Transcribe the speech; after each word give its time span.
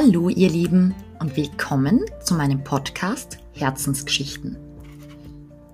Hallo 0.00 0.28
ihr 0.28 0.48
Lieben 0.48 0.94
und 1.18 1.36
willkommen 1.36 2.04
zu 2.22 2.34
meinem 2.34 2.62
Podcast 2.62 3.38
Herzensgeschichten. 3.50 4.56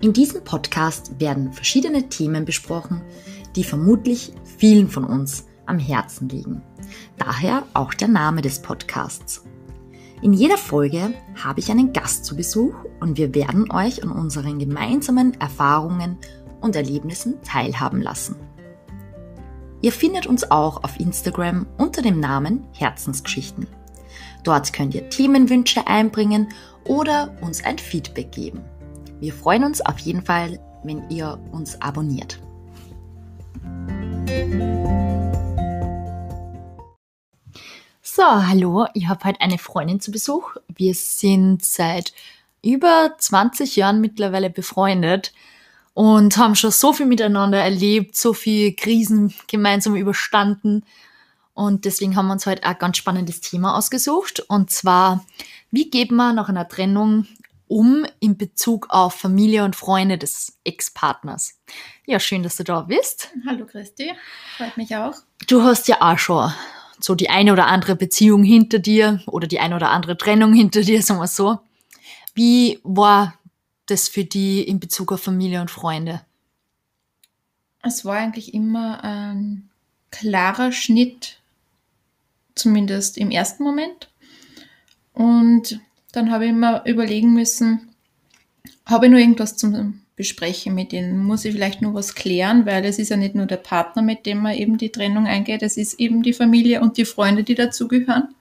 In 0.01 0.13
diesem 0.13 0.43
Podcast 0.43 1.19
werden 1.19 1.53
verschiedene 1.53 2.09
Themen 2.09 2.43
besprochen, 2.43 3.03
die 3.55 3.63
vermutlich 3.63 4.33
vielen 4.57 4.89
von 4.89 5.03
uns 5.03 5.45
am 5.67 5.77
Herzen 5.77 6.27
liegen. 6.27 6.63
Daher 7.19 7.67
auch 7.75 7.93
der 7.93 8.07
Name 8.07 8.41
des 8.41 8.63
Podcasts. 8.63 9.43
In 10.23 10.33
jeder 10.33 10.57
Folge 10.57 11.13
habe 11.43 11.59
ich 11.59 11.69
einen 11.69 11.93
Gast 11.93 12.25
zu 12.25 12.35
Besuch 12.35 12.73
und 12.99 13.19
wir 13.19 13.35
werden 13.35 13.69
euch 13.69 14.01
an 14.01 14.09
unseren 14.09 14.57
gemeinsamen 14.57 15.39
Erfahrungen 15.39 16.17
und 16.61 16.75
Erlebnissen 16.75 17.35
teilhaben 17.43 18.01
lassen. 18.01 18.37
Ihr 19.83 19.91
findet 19.91 20.25
uns 20.25 20.49
auch 20.49 20.83
auf 20.83 20.99
Instagram 20.99 21.67
unter 21.77 22.01
dem 22.01 22.19
Namen 22.19 22.65
Herzensgeschichten. 22.73 23.67
Dort 24.45 24.71
könnt 24.73 24.93
ihr 24.93 25.09
Themenwünsche 25.09 25.87
einbringen 25.87 26.53
oder 26.85 27.35
uns 27.41 27.63
ein 27.65 27.79
Feedback 27.79 28.31
geben. 28.31 28.63
Wir 29.19 29.33
freuen 29.33 29.63
uns 29.63 29.81
auf 29.81 29.97
jeden 29.97 30.21
Fall, 30.21 30.59
wenn 30.83 31.09
ihr 31.09 31.39
uns 31.51 31.81
abonniert. 31.81 32.39
So, 38.03 38.23
hallo, 38.23 38.85
ich 38.93 39.07
habe 39.07 39.23
heute 39.25 39.41
eine 39.41 39.57
Freundin 39.57 39.99
zu 39.99 40.11
Besuch. 40.11 40.55
Wir 40.67 40.93
sind 40.93 41.65
seit 41.65 42.13
über 42.63 43.15
20 43.17 43.75
Jahren 43.75 43.99
mittlerweile 43.99 44.51
befreundet 44.51 45.33
und 45.95 46.37
haben 46.37 46.55
schon 46.55 46.71
so 46.71 46.93
viel 46.93 47.07
miteinander 47.07 47.57
erlebt, 47.57 48.15
so 48.15 48.33
viele 48.33 48.73
Krisen 48.73 49.33
gemeinsam 49.47 49.95
überstanden. 49.95 50.83
Und 51.55 51.85
deswegen 51.85 52.17
haben 52.17 52.27
wir 52.27 52.33
uns 52.33 52.45
heute 52.45 52.63
ein 52.65 52.77
ganz 52.77 52.97
spannendes 52.97 53.39
Thema 53.39 53.77
ausgesucht. 53.77 54.41
Und 54.41 54.69
zwar, 54.69 55.25
wie 55.71 55.89
geht 55.89 56.11
man 56.11 56.35
nach 56.35 56.49
einer 56.49 56.67
Trennung 56.67 57.27
um 57.67 58.05
in 58.19 58.37
Bezug 58.37 58.87
auf 58.89 59.15
Familie 59.15 59.63
und 59.63 59.75
Freunde 59.75 60.17
des 60.17 60.59
Ex-Partners? 60.65 61.57
Ja, 62.05 62.19
schön, 62.19 62.43
dass 62.43 62.57
du 62.57 62.65
da 62.65 62.81
bist. 62.81 63.29
Hallo 63.47 63.65
Christi, 63.65 64.11
freut 64.57 64.75
mich 64.75 64.95
auch. 64.97 65.15
Du 65.47 65.63
hast 65.63 65.87
ja 65.87 66.01
auch 66.01 66.19
schon 66.19 66.53
so 66.99 67.15
die 67.15 67.29
eine 67.29 67.53
oder 67.53 67.67
andere 67.67 67.95
Beziehung 67.95 68.43
hinter 68.43 68.79
dir 68.79 69.21
oder 69.25 69.47
die 69.47 69.59
eine 69.59 69.77
oder 69.77 69.91
andere 69.91 70.17
Trennung 70.17 70.53
hinter 70.53 70.81
dir, 70.81 71.01
sagen 71.01 71.21
wir 71.21 71.27
so. 71.27 71.59
Wie 72.33 72.81
war 72.83 73.35
das 73.85 74.09
für 74.09 74.25
die 74.25 74.61
in 74.61 74.81
Bezug 74.81 75.13
auf 75.13 75.23
Familie 75.23 75.61
und 75.61 75.71
Freunde? 75.71 76.21
Es 77.81 78.03
war 78.03 78.17
eigentlich 78.17 78.53
immer 78.53 79.01
ein 79.03 79.69
klarer 80.11 80.73
Schnitt, 80.73 81.39
zumindest 82.55 83.17
im 83.17 83.31
ersten 83.31 83.63
Moment. 83.63 84.09
Und 85.13 85.79
dann 86.11 86.31
habe 86.31 86.45
ich 86.45 86.51
immer 86.51 86.85
überlegen 86.85 87.33
müssen, 87.33 87.89
habe 88.85 89.05
ich 89.05 89.11
nur 89.11 89.19
irgendwas 89.19 89.57
zum 89.57 90.01
bespreche 90.15 90.71
mit 90.71 90.91
denen, 90.91 91.23
muss 91.23 91.43
ich 91.43 91.53
vielleicht 91.53 91.81
nur 91.81 91.93
was 91.93 92.15
klären, 92.15 92.65
weil 92.65 92.85
es 92.85 92.99
ist 92.99 93.09
ja 93.09 93.17
nicht 93.17 93.35
nur 93.35 93.45
der 93.45 93.57
Partner, 93.57 94.01
mit 94.01 94.25
dem 94.25 94.39
man 94.41 94.53
eben 94.53 94.77
die 94.77 94.91
Trennung 94.91 95.27
eingeht, 95.27 95.61
es 95.61 95.77
ist 95.77 95.99
eben 95.99 96.23
die 96.23 96.33
Familie 96.33 96.81
und 96.81 96.97
die 96.97 97.05
Freunde, 97.05 97.43
die 97.43 97.55
dazugehören. 97.55 98.33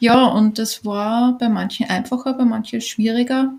Ja, 0.00 0.26
und 0.26 0.58
das 0.58 0.84
war 0.84 1.38
bei 1.38 1.48
manchen 1.48 1.88
einfacher, 1.88 2.34
bei 2.34 2.44
manchen 2.44 2.80
schwieriger 2.80 3.54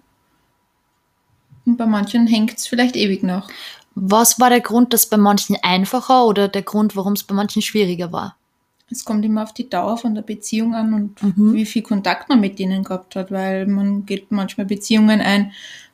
und 1.66 1.78
bei 1.78 1.86
manchen 1.86 2.28
hängt 2.28 2.58
es 2.58 2.68
vielleicht 2.68 2.96
ewig 2.96 3.24
noch. 3.24 3.50
Was 3.96 4.40
war 4.40 4.50
der 4.50 4.60
Grund, 4.60 4.92
dass 4.92 5.08
bei 5.08 5.18
manchen 5.18 5.56
einfacher 5.64 6.26
oder 6.26 6.50
der 6.50 6.64
Grund, 6.64 6.98
warum 6.98 7.14
es 7.14 7.24
bei 7.24 7.34
manchen 7.34 7.62
schwieriger 7.62 8.12
war? 8.12 8.36
Es 8.96 9.06
kommt 9.06 9.26
immer 9.26 9.44
auf 9.44 9.54
die 9.54 9.70
Dauer 9.70 9.98
von 9.98 10.16
der 10.16 10.22
Beziehung 10.22 10.74
an 10.74 10.94
und 10.94 11.22
mhm. 11.22 11.54
wie 11.54 11.66
viel 11.66 11.82
Kontakt 11.82 12.30
man 12.30 12.40
mit 12.40 12.60
denen 12.60 12.84
gehabt 12.84 13.16
hat, 13.16 13.30
weil 13.32 13.68
man 13.68 14.06
geht 14.06 14.32
manchmal 14.32 14.66
Beziehungen 14.66 15.22
ein, 15.22 15.52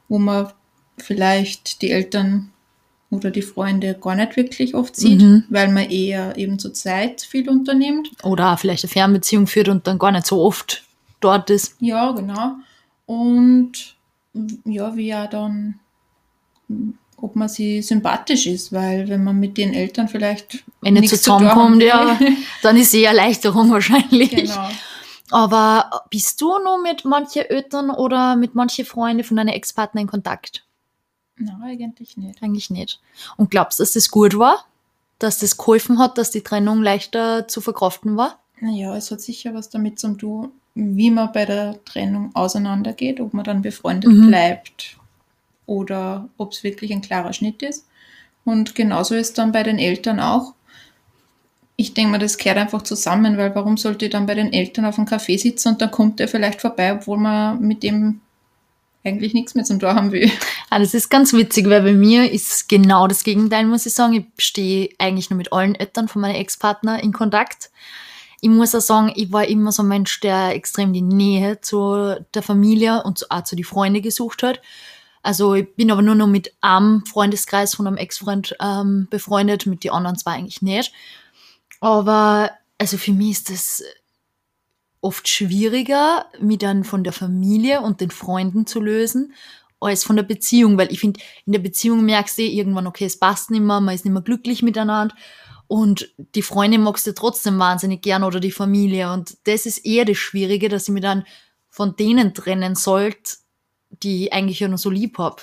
wo 0.08 0.20
man 0.20 0.52
vielleicht 0.98 1.82
die 1.82 1.92
Eltern 1.92 2.52
oder 3.10 3.32
die 3.32 3.42
Freunde 3.42 3.98
gar 4.00 4.16
nicht 4.16 4.38
wirklich 4.38 4.76
oft 4.76 4.96
sieht, 4.96 5.22
mhm. 5.22 5.44
weil 5.50 5.72
man 5.72 5.90
eher 5.90 6.38
eben 6.38 6.60
zur 6.60 6.74
Zeit 6.74 7.22
viel 7.22 7.50
unternimmt. 7.50 8.10
Oder 8.24 8.56
vielleicht 8.58 8.84
eine 8.84 8.92
Fernbeziehung 8.92 9.48
führt 9.48 9.68
und 9.68 9.88
dann 9.88 10.00
gar 10.00 10.12
nicht 10.12 10.26
so 10.26 10.42
oft 10.42 10.84
dort 11.20 11.50
ist. 11.50 11.76
Ja, 11.80 12.12
genau. 12.12 12.56
Und 13.06 13.96
ja, 14.64 14.96
wie 14.96 15.08
ja 15.08 15.28
dann, 15.28 15.80
ob 17.22 17.36
man 17.36 17.50
sie 17.50 17.82
sympathisch 17.82 18.48
ist, 18.48 18.72
weil 18.72 19.08
wenn 19.08 19.24
man 19.24 19.40
mit 19.40 19.58
den 19.58 19.74
Eltern 19.74 20.08
vielleicht 20.08 20.64
wenn 20.82 20.96
nicht 20.96 21.10
zusammenkommt, 21.10 21.82
ja, 21.84 22.20
dann 22.64 22.78
ist 22.78 22.92
sie 22.92 23.04
Erleichterung 23.04 23.72
wahrscheinlich. 23.72 24.32
Genau. 24.32 24.70
Aber 25.30 26.04
bist 26.10 26.42
du 26.42 26.58
nur 26.62 26.82
mit 26.82 27.06
manchen 27.06 27.44
Eltern 27.44 27.90
oder 27.90 28.36
mit 28.36 28.54
manchen 28.56 28.86
Freunden 28.86 29.24
von 29.24 29.38
deinen 29.38 29.50
Ex-Partner 29.50 30.02
in 30.02 30.08
Kontakt? 30.08 30.66
Nein, 31.38 31.62
eigentlich 31.64 32.18
nicht. 32.18 32.44
Eigentlich 32.44 32.70
nicht. 32.70 33.00
Und 33.38 33.50
glaubst 33.50 33.80
du, 33.80 33.84
dass 33.84 33.94
das 33.94 34.12
gut 34.12 34.38
war? 34.38 34.66
Dass 35.20 35.40
das 35.40 35.58
geholfen 35.58 36.00
hat, 36.00 36.18
dass 36.18 36.32
die 36.32 36.42
Trennung 36.42 36.84
leichter 36.84 37.48
zu 37.48 37.62
verkraften 37.62 38.18
war? 38.18 38.40
Naja, 38.60 38.96
es 38.96 39.10
hat 39.10 39.22
sicher 39.22 39.54
was 39.54 39.70
damit 39.70 40.00
zu 40.00 40.14
tun, 40.16 40.52
wie 40.76 41.12
man 41.12 41.32
bei 41.32 41.46
der 41.46 41.84
Trennung 41.86 42.32
auseinandergeht, 42.36 43.20
ob 43.22 43.34
man 43.34 43.46
dann 43.46 43.62
befreundet 43.62 44.12
mhm. 44.12 44.28
bleibt 44.28 44.98
oder 45.72 46.28
ob 46.38 46.52
es 46.52 46.66
wirklich 46.66 46.92
ein 46.92 47.02
klarer 47.02 47.32
Schnitt 47.32 47.64
ist. 47.64 47.88
Und 48.44 48.76
genauso 48.76 49.16
ist 49.16 49.38
dann 49.38 49.54
bei 49.54 49.64
den 49.64 49.80
Eltern 49.80 50.20
auch. 50.20 50.54
Ich 51.78 51.94
denke 51.94 52.12
mal, 52.12 52.18
das 52.18 52.38
kehrt 52.38 52.58
einfach 52.58 52.82
zusammen, 52.82 53.38
weil 53.38 53.56
warum 53.56 53.78
sollte 53.78 54.06
ich 54.06 54.12
dann 54.12 54.26
bei 54.26 54.36
den 54.36 54.52
Eltern 54.52 54.86
auf 54.86 54.96
dem 54.96 55.06
Café 55.06 55.40
sitzen 55.40 55.70
und 55.70 55.82
dann 55.82 55.90
kommt 55.90 56.20
er 56.20 56.28
vielleicht 56.28 56.60
vorbei, 56.60 56.94
obwohl 56.94 57.18
man 57.18 57.62
mit 57.62 57.84
dem 57.84 58.20
eigentlich 59.04 59.34
nichts 59.34 59.56
mehr 59.56 59.64
zum 59.64 59.80
Tor 59.80 59.96
haben 59.96 60.12
will. 60.12 60.30
Ah, 60.70 60.78
das 60.78 60.94
ist 60.94 61.10
ganz 61.10 61.34
witzig, 61.34 61.68
weil 61.70 61.82
bei 61.82 61.94
mir 61.94 62.32
ist 62.32 62.70
genau 62.70 63.08
das 63.08 63.24
Gegenteil, 63.24 63.66
muss 63.66 63.86
ich 63.86 63.94
sagen. 63.94 64.14
Ich 64.14 64.46
stehe 64.46 64.90
eigentlich 65.00 65.30
nur 65.30 65.38
mit 65.38 65.52
allen 65.52 65.76
Eltern 65.76 66.08
von 66.08 66.22
meinem 66.22 66.36
Ex-Partner 66.36 67.02
in 67.02 67.14
Kontakt. 67.14 67.72
Ich 68.42 68.50
muss 68.50 68.76
auch 68.76 68.82
sagen, 68.82 69.12
ich 69.16 69.32
war 69.32 69.46
immer 69.48 69.72
so 69.72 69.84
ein 69.84 69.88
Mensch, 69.88 70.20
der 70.20 70.56
extrem 70.56 70.94
die 70.94 71.02
Nähe 71.02 71.62
zu 71.62 72.16
der 72.34 72.42
Familie 72.42 73.04
und 73.04 73.30
auch 73.32 73.44
zu 73.44 73.56
den 73.56 73.66
Freunden 73.66 74.02
gesucht 74.02 74.44
hat. 74.44 74.62
Also 75.24 75.54
ich 75.54 75.76
bin 75.76 75.92
aber 75.92 76.02
nur 76.02 76.16
noch 76.16 76.28
mit 76.28 76.54
einem 76.62 77.06
Freundeskreis 77.06 77.76
von 77.76 77.88
einem 77.88 77.98
Ex-Freund 77.98 78.56
ähm, 78.60 79.08
befreundet, 79.10 79.66
mit 79.66 79.84
den 79.84 79.92
anderen 79.92 80.18
zwar 80.18 80.34
eigentlich 80.34 80.62
nicht. 80.62 80.94
Aber 81.80 82.52
also 82.78 82.98
für 82.98 83.12
mich 83.12 83.32
ist 83.32 83.50
das 83.50 83.84
oft 85.02 85.28
schwieriger, 85.28 86.26
mich 86.40 86.60
dann 86.60 86.84
von 86.84 87.04
der 87.04 87.14
Familie 87.14 87.82
und 87.82 88.02
den 88.02 88.12
Freunden 88.12 88.66
zu 88.66 88.80
lösen, 88.80 89.34
als 89.80 90.04
von 90.04 90.16
der 90.16 90.24
Beziehung, 90.24 90.78
weil 90.78 90.92
ich 90.92 91.00
finde, 91.00 91.20
in 91.46 91.54
der 91.54 91.60
Beziehung 91.60 92.06
merkst 92.06 92.38
du 92.38 92.44
irgendwann, 92.44 92.88
okay, 92.88 93.06
es 93.06 93.18
passt 93.18 93.50
nicht 93.50 93.62
mehr, 93.62 93.82
man 93.82 93.96
ist 93.96 94.06
nicht 94.06 94.14
mehr 94.14 94.22
glücklich 94.22 94.62
miteinander. 94.62 95.16
Und 95.68 96.14
die 96.36 96.42
Freunde 96.44 96.78
magst 96.78 97.08
du 97.08 97.14
trotzdem 97.14 97.58
wahnsinnig 97.58 98.02
gern 98.02 98.24
oder 98.24 98.40
die 98.40 98.52
Familie. 98.52 99.12
Und 99.12 99.38
das 99.46 99.66
ist 99.66 99.80
eher 99.80 100.06
das 100.06 100.18
Schwierige, 100.18 100.70
dass 100.70 100.88
ich 100.88 100.94
mich 100.94 101.02
dann 101.02 101.26
von 101.70 101.96
denen 101.96 102.34
trennen 102.34 102.76
sollte, 102.76 103.38
die 104.04 104.26
ich 104.26 104.34
eigentlich 104.34 104.60
ja 104.60 104.68
nur 104.68 104.78
so 104.78 104.90
lieb 104.90 105.18
habe. 105.18 105.38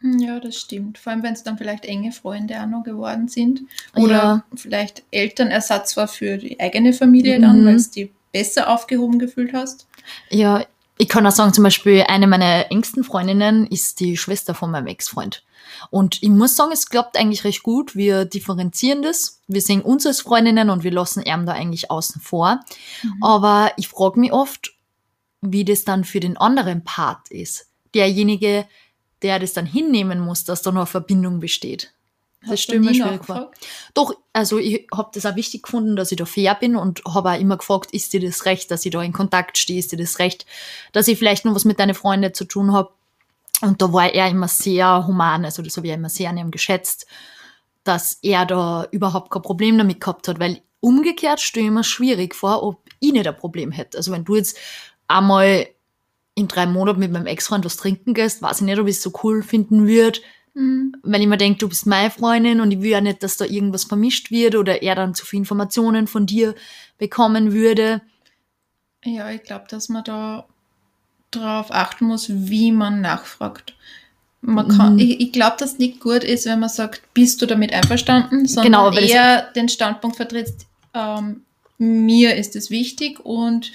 Hm, 0.00 0.18
ja, 0.18 0.40
das 0.40 0.56
stimmt. 0.56 0.98
Vor 0.98 1.12
allem, 1.12 1.22
wenn 1.22 1.32
es 1.32 1.42
dann 1.42 1.58
vielleicht 1.58 1.84
enge 1.84 2.12
Freunde 2.12 2.60
auch 2.60 2.66
noch 2.66 2.82
geworden 2.82 3.28
sind. 3.28 3.62
Oder 3.94 4.12
ja. 4.12 4.44
vielleicht 4.54 5.02
Elternersatz 5.10 5.96
war 5.96 6.08
für 6.08 6.36
die 6.36 6.60
eigene 6.60 6.92
Familie 6.92 7.40
dann, 7.40 7.62
mhm. 7.62 7.66
weil 7.66 7.76
es 7.76 7.90
die 7.90 8.10
besser 8.32 8.68
aufgehoben 8.68 9.18
gefühlt 9.18 9.54
hast? 9.54 9.86
Ja, 10.28 10.64
ich 10.98 11.08
kann 11.08 11.26
auch 11.26 11.32
sagen, 11.32 11.52
zum 11.52 11.64
Beispiel 11.64 12.04
eine 12.06 12.26
meiner 12.26 12.70
engsten 12.70 13.02
Freundinnen 13.02 13.66
ist 13.66 14.00
die 14.00 14.16
Schwester 14.16 14.54
von 14.54 14.70
meinem 14.70 14.88
Ex-Freund. 14.88 15.42
Und 15.90 16.22
ich 16.22 16.28
muss 16.28 16.56
sagen, 16.56 16.72
es 16.72 16.88
klappt 16.88 17.16
eigentlich 17.16 17.44
recht 17.44 17.62
gut. 17.62 17.96
Wir 17.96 18.24
differenzieren 18.24 19.02
das. 19.02 19.40
Wir 19.48 19.60
sehen 19.60 19.82
uns 19.82 20.06
als 20.06 20.20
Freundinnen 20.20 20.70
und 20.70 20.84
wir 20.84 20.92
lassen 20.92 21.22
ihn 21.22 21.46
da 21.46 21.52
eigentlich 21.52 21.90
außen 21.90 22.20
vor. 22.20 22.60
Mhm. 23.02 23.24
Aber 23.24 23.72
ich 23.76 23.88
frage 23.88 24.20
mich 24.20 24.32
oft, 24.32 24.73
wie 25.52 25.64
das 25.64 25.84
dann 25.84 26.04
für 26.04 26.20
den 26.20 26.36
anderen 26.36 26.84
Part 26.84 27.30
ist. 27.30 27.70
Derjenige, 27.94 28.66
der 29.22 29.38
das 29.38 29.52
dann 29.52 29.66
hinnehmen 29.66 30.20
muss, 30.20 30.44
dass 30.44 30.62
da 30.62 30.70
noch 30.70 30.82
eine 30.82 30.86
Verbindung 30.86 31.40
besteht. 31.40 31.92
Das 32.46 32.60
stimmt 32.60 32.84
mir 32.84 32.94
schwierig 32.94 33.24
vor. 33.24 33.50
Doch, 33.94 34.14
also 34.32 34.58
ich 34.58 34.86
habe 34.94 35.10
das 35.14 35.24
auch 35.24 35.36
wichtig 35.36 35.62
gefunden, 35.62 35.96
dass 35.96 36.12
ich 36.12 36.18
da 36.18 36.26
fair 36.26 36.54
bin 36.54 36.76
und 36.76 37.02
habe 37.06 37.30
auch 37.30 37.40
immer 37.40 37.56
gefragt, 37.56 37.92
ist 37.92 38.12
dir 38.12 38.20
das 38.20 38.44
recht, 38.44 38.70
dass 38.70 38.84
ich 38.84 38.92
da 38.92 39.02
in 39.02 39.12
Kontakt 39.12 39.56
stehe, 39.56 39.78
ist 39.78 39.92
dir 39.92 39.96
das 39.96 40.18
recht, 40.18 40.44
dass 40.92 41.08
ich 41.08 41.18
vielleicht 41.18 41.44
noch 41.44 41.54
was 41.54 41.64
mit 41.64 41.78
deinen 41.78 41.94
Freunden 41.94 42.34
zu 42.34 42.44
tun 42.44 42.72
habe. 42.72 42.90
Und 43.62 43.80
da 43.80 43.92
war 43.92 44.12
er 44.12 44.28
immer 44.28 44.48
sehr 44.48 45.06
human, 45.06 45.44
also 45.44 45.62
das 45.62 45.76
habe 45.76 45.86
ich 45.86 45.92
immer 45.92 46.08
sehr 46.08 46.28
an 46.28 46.36
ihm 46.36 46.50
geschätzt, 46.50 47.06
dass 47.82 48.18
er 48.22 48.44
da 48.46 48.86
überhaupt 48.90 49.30
kein 49.30 49.42
Problem 49.42 49.78
damit 49.78 50.00
gehabt 50.00 50.28
hat, 50.28 50.38
weil 50.38 50.60
umgekehrt 50.80 51.40
stelle 51.40 51.66
ich 51.66 51.72
mir 51.72 51.84
schwierig 51.84 52.34
vor, 52.34 52.62
ob 52.62 52.82
ich 53.00 53.12
nicht 53.12 53.26
ein 53.26 53.36
Problem 53.36 53.70
hätte. 53.72 53.96
Also 53.96 54.12
wenn 54.12 54.24
du 54.24 54.36
jetzt 54.36 54.58
einmal 55.08 55.66
in 56.34 56.48
drei 56.48 56.66
Monaten 56.66 57.00
mit 57.00 57.12
meinem 57.12 57.26
Ex-Freund 57.26 57.64
was 57.64 57.76
trinken 57.76 58.12
gehst, 58.14 58.42
weiß 58.42 58.60
ich 58.60 58.66
nicht, 58.66 58.78
ob 58.78 58.88
ich 58.88 58.96
es 58.96 59.02
so 59.02 59.12
cool 59.22 59.42
finden 59.42 59.86
würde, 59.86 60.20
Mhm. 60.56 60.94
Weil 61.02 61.20
ich 61.20 61.26
mir 61.26 61.36
denke, 61.36 61.58
du 61.58 61.68
bist 61.68 61.84
meine 61.84 62.12
Freundin 62.12 62.60
und 62.60 62.70
ich 62.70 62.80
will 62.80 62.90
ja 62.90 63.00
nicht, 63.00 63.24
dass 63.24 63.36
da 63.36 63.44
irgendwas 63.44 63.82
vermischt 63.82 64.30
wird 64.30 64.54
oder 64.54 64.82
er 64.82 64.94
dann 64.94 65.12
zu 65.16 65.26
viel 65.26 65.40
Informationen 65.40 66.06
von 66.06 66.26
dir 66.26 66.54
bekommen 66.96 67.52
würde. 67.52 68.02
Ja, 69.04 69.30
ich 69.32 69.42
glaube, 69.42 69.64
dass 69.68 69.88
man 69.88 70.04
da 70.04 70.46
darauf 71.32 71.72
achten 71.72 72.04
muss, 72.04 72.26
wie 72.30 72.70
man 72.70 73.00
nachfragt. 73.00 73.74
Man 74.42 74.68
kann, 74.68 74.92
Mhm. 74.92 74.98
ich, 75.00 75.20
ich 75.22 75.32
glaube, 75.32 75.56
dass 75.58 75.78
nicht 75.78 75.98
gut 75.98 76.22
ist, 76.22 76.46
wenn 76.46 76.60
man 76.60 76.68
sagt, 76.68 77.02
bist 77.14 77.42
du 77.42 77.46
damit 77.46 77.72
einverstanden, 77.72 78.46
sondern 78.46 78.64
Genau, 78.72 78.84
weil 78.94 79.02
das- 79.02 79.10
eher 79.10 79.42
den 79.56 79.68
Standpunkt 79.68 80.16
vertrittst, 80.16 80.66
ähm, 80.94 81.42
mir 81.78 82.36
ist 82.36 82.54
es 82.54 82.70
wichtig 82.70 83.18
und 83.18 83.72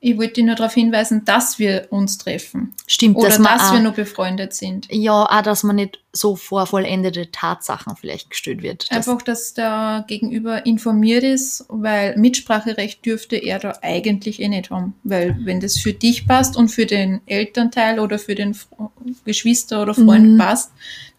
ich 0.00 0.16
wollte 0.16 0.42
nur 0.44 0.54
darauf 0.54 0.74
hinweisen, 0.74 1.24
dass 1.24 1.58
wir 1.58 1.88
uns 1.90 2.18
treffen. 2.18 2.72
Stimmt, 2.86 3.16
Oder 3.16 3.28
dass 3.30 3.42
dass, 3.42 3.72
wir 3.72 3.80
nur 3.80 3.92
befreundet 3.92 4.54
sind. 4.54 4.86
ja, 4.92 5.24
auch, 5.24 5.42
dass 5.42 5.64
man 5.64 5.74
nicht 5.76 5.98
so 6.12 6.36
vor 6.36 6.66
vollendete 6.66 7.30
Tatsachen 7.32 7.96
vielleicht 7.96 8.30
gestellt 8.30 8.62
wird. 8.62 8.86
Das, 8.90 9.08
Einfach, 9.08 9.22
dass 9.22 9.54
der 9.54 10.04
Gegenüber 10.06 10.64
informiert 10.66 11.24
ist, 11.24 11.64
weil 11.68 12.16
Mitspracherecht 12.16 13.04
dürfte 13.04 13.36
er 13.36 13.58
da 13.58 13.72
eigentlich 13.82 14.40
eh 14.40 14.48
nicht 14.48 14.70
haben. 14.70 14.94
Weil 15.02 15.36
wenn 15.44 15.60
das 15.60 15.78
für 15.78 15.92
dich 15.92 16.26
passt 16.26 16.56
und 16.56 16.68
für 16.68 16.86
den 16.86 17.20
Elternteil 17.26 17.98
oder 17.98 18.18
für 18.20 18.34
den 18.36 18.56
Geschwister 19.24 19.82
oder 19.82 19.94
Freund 19.94 20.34
Mhm. 20.34 20.38
passt, 20.38 20.70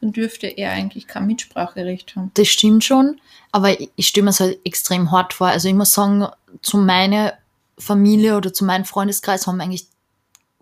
dann 0.01 0.13
dürfte 0.13 0.47
er 0.47 0.71
eigentlich 0.71 1.07
kein 1.07 1.27
Mitspracherecht 1.27 2.15
haben. 2.15 2.31
das 2.35 2.47
stimmt 2.47 2.83
schon, 2.83 3.19
aber 3.51 3.79
ich, 3.79 3.89
ich 3.97 4.07
stelle 4.07 4.23
mir 4.25 4.29
es 4.29 4.39
halt 4.39 4.59
extrem 4.65 5.11
hart 5.11 5.33
vor. 5.33 5.47
Also 5.47 5.67
ich 5.67 5.73
muss 5.75 5.91
sagen, 5.93 6.27
zu 6.61 6.77
meiner 6.77 7.33
Familie 7.79 8.37
oder 8.37 8.53
zu 8.53 8.65
meinem 8.65 8.85
Freundeskreis 8.85 9.47
haben 9.47 9.61
eigentlich, 9.61 9.87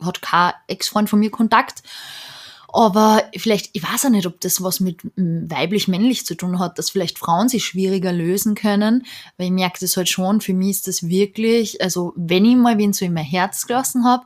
hat 0.02 0.22
kein 0.22 0.54
Ex-Freund 0.68 1.10
von 1.10 1.20
mir 1.20 1.32
Kontakt. 1.32 1.84
Aber 2.72 3.24
vielleicht, 3.36 3.70
ich 3.74 3.82
weiß 3.82 4.06
auch 4.06 4.10
nicht, 4.10 4.28
ob 4.28 4.42
das 4.42 4.62
was 4.62 4.80
mit 4.80 5.04
mm, 5.18 5.50
weiblich-männlich 5.50 6.26
zu 6.26 6.36
tun 6.36 6.60
hat, 6.60 6.78
dass 6.78 6.90
vielleicht 6.90 7.18
Frauen 7.18 7.50
sich 7.50 7.66
schwieriger 7.66 8.12
lösen 8.12 8.56
können, 8.56 9.06
weil 9.38 9.48
ich 9.48 9.54
merke 9.54 9.80
das 9.80 9.96
halt 9.98 10.10
schon, 10.10 10.42
für 10.42 10.54
mich 10.54 10.72
ist 10.72 10.88
das 10.88 11.08
wirklich, 11.08 11.82
also 11.82 12.14
wenn 12.16 12.46
ich 12.46 12.56
mal 12.56 12.78
wen 12.78 12.94
so 12.94 13.06
in 13.06 13.14
mein 13.14 13.24
Herz 13.24 13.66
gelassen 13.68 14.04
habe, 14.06 14.26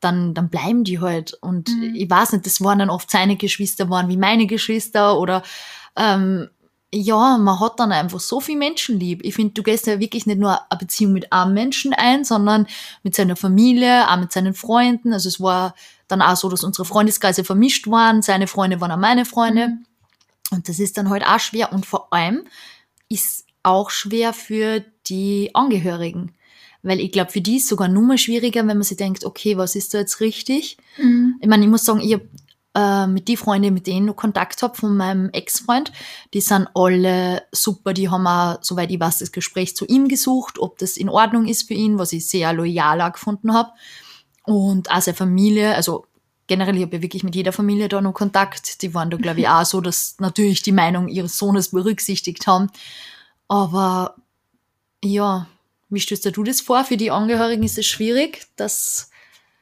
dann, 0.00 0.32
dann 0.32 0.48
bleiben 0.48 0.84
die 0.84 1.00
halt. 1.00 1.34
Und 1.34 1.68
Mhm. 1.70 1.94
ich 1.94 2.08
weiß 2.08 2.32
nicht, 2.32 2.46
das 2.46 2.60
waren 2.60 2.78
dann 2.78 2.90
oft 2.90 3.10
seine 3.10 3.36
Geschwister, 3.36 3.90
waren 3.90 4.08
wie 4.08 4.16
meine 4.16 4.46
Geschwister 4.46 5.18
oder 5.18 5.42
ähm, 5.96 6.48
ja, 6.94 7.38
man 7.38 7.58
hat 7.58 7.80
dann 7.80 7.90
einfach 7.90 8.20
so 8.20 8.40
viel 8.40 8.56
Menschen 8.56 9.00
lieb. 9.00 9.20
Ich 9.24 9.34
finde, 9.34 9.54
du 9.54 9.62
gehst 9.62 9.86
ja 9.86 9.98
wirklich 9.98 10.26
nicht 10.26 10.38
nur 10.38 10.60
eine 10.70 10.78
Beziehung 10.78 11.14
mit 11.14 11.32
einem 11.32 11.54
Menschen 11.54 11.94
ein, 11.94 12.24
sondern 12.24 12.66
mit 13.02 13.14
seiner 13.14 13.34
Familie, 13.34 14.10
auch 14.10 14.18
mit 14.18 14.30
seinen 14.30 14.52
Freunden. 14.52 15.14
Also 15.14 15.28
es 15.28 15.40
war 15.40 15.74
dann 16.08 16.20
auch 16.20 16.36
so, 16.36 16.50
dass 16.50 16.64
unsere 16.64 16.84
Freundeskreise 16.84 17.44
vermischt 17.44 17.88
waren. 17.88 18.20
Seine 18.20 18.46
Freunde 18.46 18.80
waren 18.80 18.92
auch 18.92 18.98
meine 18.98 19.24
Freunde. 19.24 19.78
Und 20.50 20.68
das 20.68 20.78
ist 20.78 20.98
dann 20.98 21.08
halt 21.08 21.26
auch 21.26 21.40
schwer. 21.40 21.72
Und 21.72 21.86
vor 21.86 22.12
allem 22.12 22.44
ist 23.08 23.46
auch 23.62 23.88
schwer 23.88 24.34
für 24.34 24.84
die 25.06 25.50
Angehörigen. 25.54 26.32
Weil 26.82 27.00
ich 27.00 27.12
glaube, 27.12 27.30
für 27.30 27.40
die 27.40 27.56
ist 27.56 27.64
es 27.64 27.68
sogar 27.70 27.88
nur 27.88 28.02
mal 28.02 28.18
schwieriger, 28.18 28.60
wenn 28.66 28.76
man 28.76 28.82
sich 28.82 28.98
denkt, 28.98 29.24
okay, 29.24 29.56
was 29.56 29.76
ist 29.76 29.94
da 29.94 29.98
jetzt 29.98 30.20
richtig? 30.20 30.76
Mhm. 30.98 31.36
Ich 31.40 31.48
meine, 31.48 31.64
ich 31.64 31.70
muss 31.70 31.84
sagen, 31.84 32.00
ich 32.00 32.14
hab, 32.14 32.22
äh, 32.74 33.06
mit 33.06 33.28
die 33.28 33.36
Freunde, 33.36 33.70
mit 33.70 33.86
denen 33.86 34.08
ich 34.08 34.16
Kontakt 34.16 34.62
hab 34.62 34.76
von 34.76 34.96
meinem 34.96 35.30
Ex-Freund, 35.30 35.92
die 36.32 36.40
sind 36.40 36.68
alle 36.74 37.42
super. 37.52 37.92
Die 37.92 38.08
haben 38.08 38.26
auch, 38.26 38.58
soweit 38.62 38.90
ich 38.90 39.00
weiß, 39.00 39.18
das 39.18 39.32
Gespräch 39.32 39.76
zu 39.76 39.84
ihm 39.86 40.08
gesucht, 40.08 40.58
ob 40.58 40.78
das 40.78 40.96
in 40.96 41.08
Ordnung 41.08 41.46
ist 41.46 41.68
für 41.68 41.74
ihn, 41.74 41.98
was 41.98 42.12
ich 42.12 42.26
sehr 42.26 42.52
loyal 42.52 43.00
auch 43.00 43.12
gefunden 43.12 43.52
hab. 43.52 43.74
Und 44.44 44.90
auch 44.90 45.00
seine 45.00 45.16
Familie, 45.16 45.74
also 45.74 46.06
generell, 46.46 46.76
ich 46.76 46.82
habe 46.82 46.96
ja 46.96 47.02
wirklich 47.02 47.24
mit 47.24 47.34
jeder 47.34 47.52
Familie 47.52 47.88
da 47.88 48.00
noch 48.00 48.14
Kontakt. 48.14 48.82
Die 48.82 48.94
waren 48.94 49.10
da, 49.10 49.16
glaube 49.16 49.40
ich, 49.40 49.48
auch 49.48 49.64
so, 49.64 49.80
dass 49.80 50.16
natürlich 50.18 50.62
die 50.62 50.72
Meinung 50.72 51.08
ihres 51.08 51.38
Sohnes 51.38 51.68
berücksichtigt 51.68 52.46
haben. 52.46 52.70
Aber 53.48 54.16
ja, 55.04 55.46
wie 55.90 56.00
stellst 56.00 56.24
du 56.36 56.42
das 56.42 56.60
vor? 56.60 56.84
Für 56.84 56.96
die 56.96 57.10
Angehörigen 57.10 57.62
ist 57.62 57.78
es 57.78 57.86
schwierig, 57.86 58.46
dass 58.56 59.10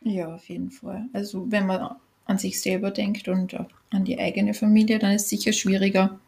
Ja, 0.03 0.35
auf 0.35 0.49
jeden 0.49 0.71
Fall. 0.71 1.07
Also 1.13 1.51
wenn 1.51 1.67
man 1.67 1.97
an 2.31 2.39
sich 2.39 2.61
selber 2.61 2.91
denkt 2.93 3.29
und 3.29 3.55
auch 3.59 3.67
an 3.91 4.05
die 4.05 4.19
eigene 4.19 4.55
Familie, 4.55 4.99
dann 5.01 5.13
ist 5.13 5.25
es 5.25 5.31
sicher 5.31 5.53
schwieriger. 5.53 6.19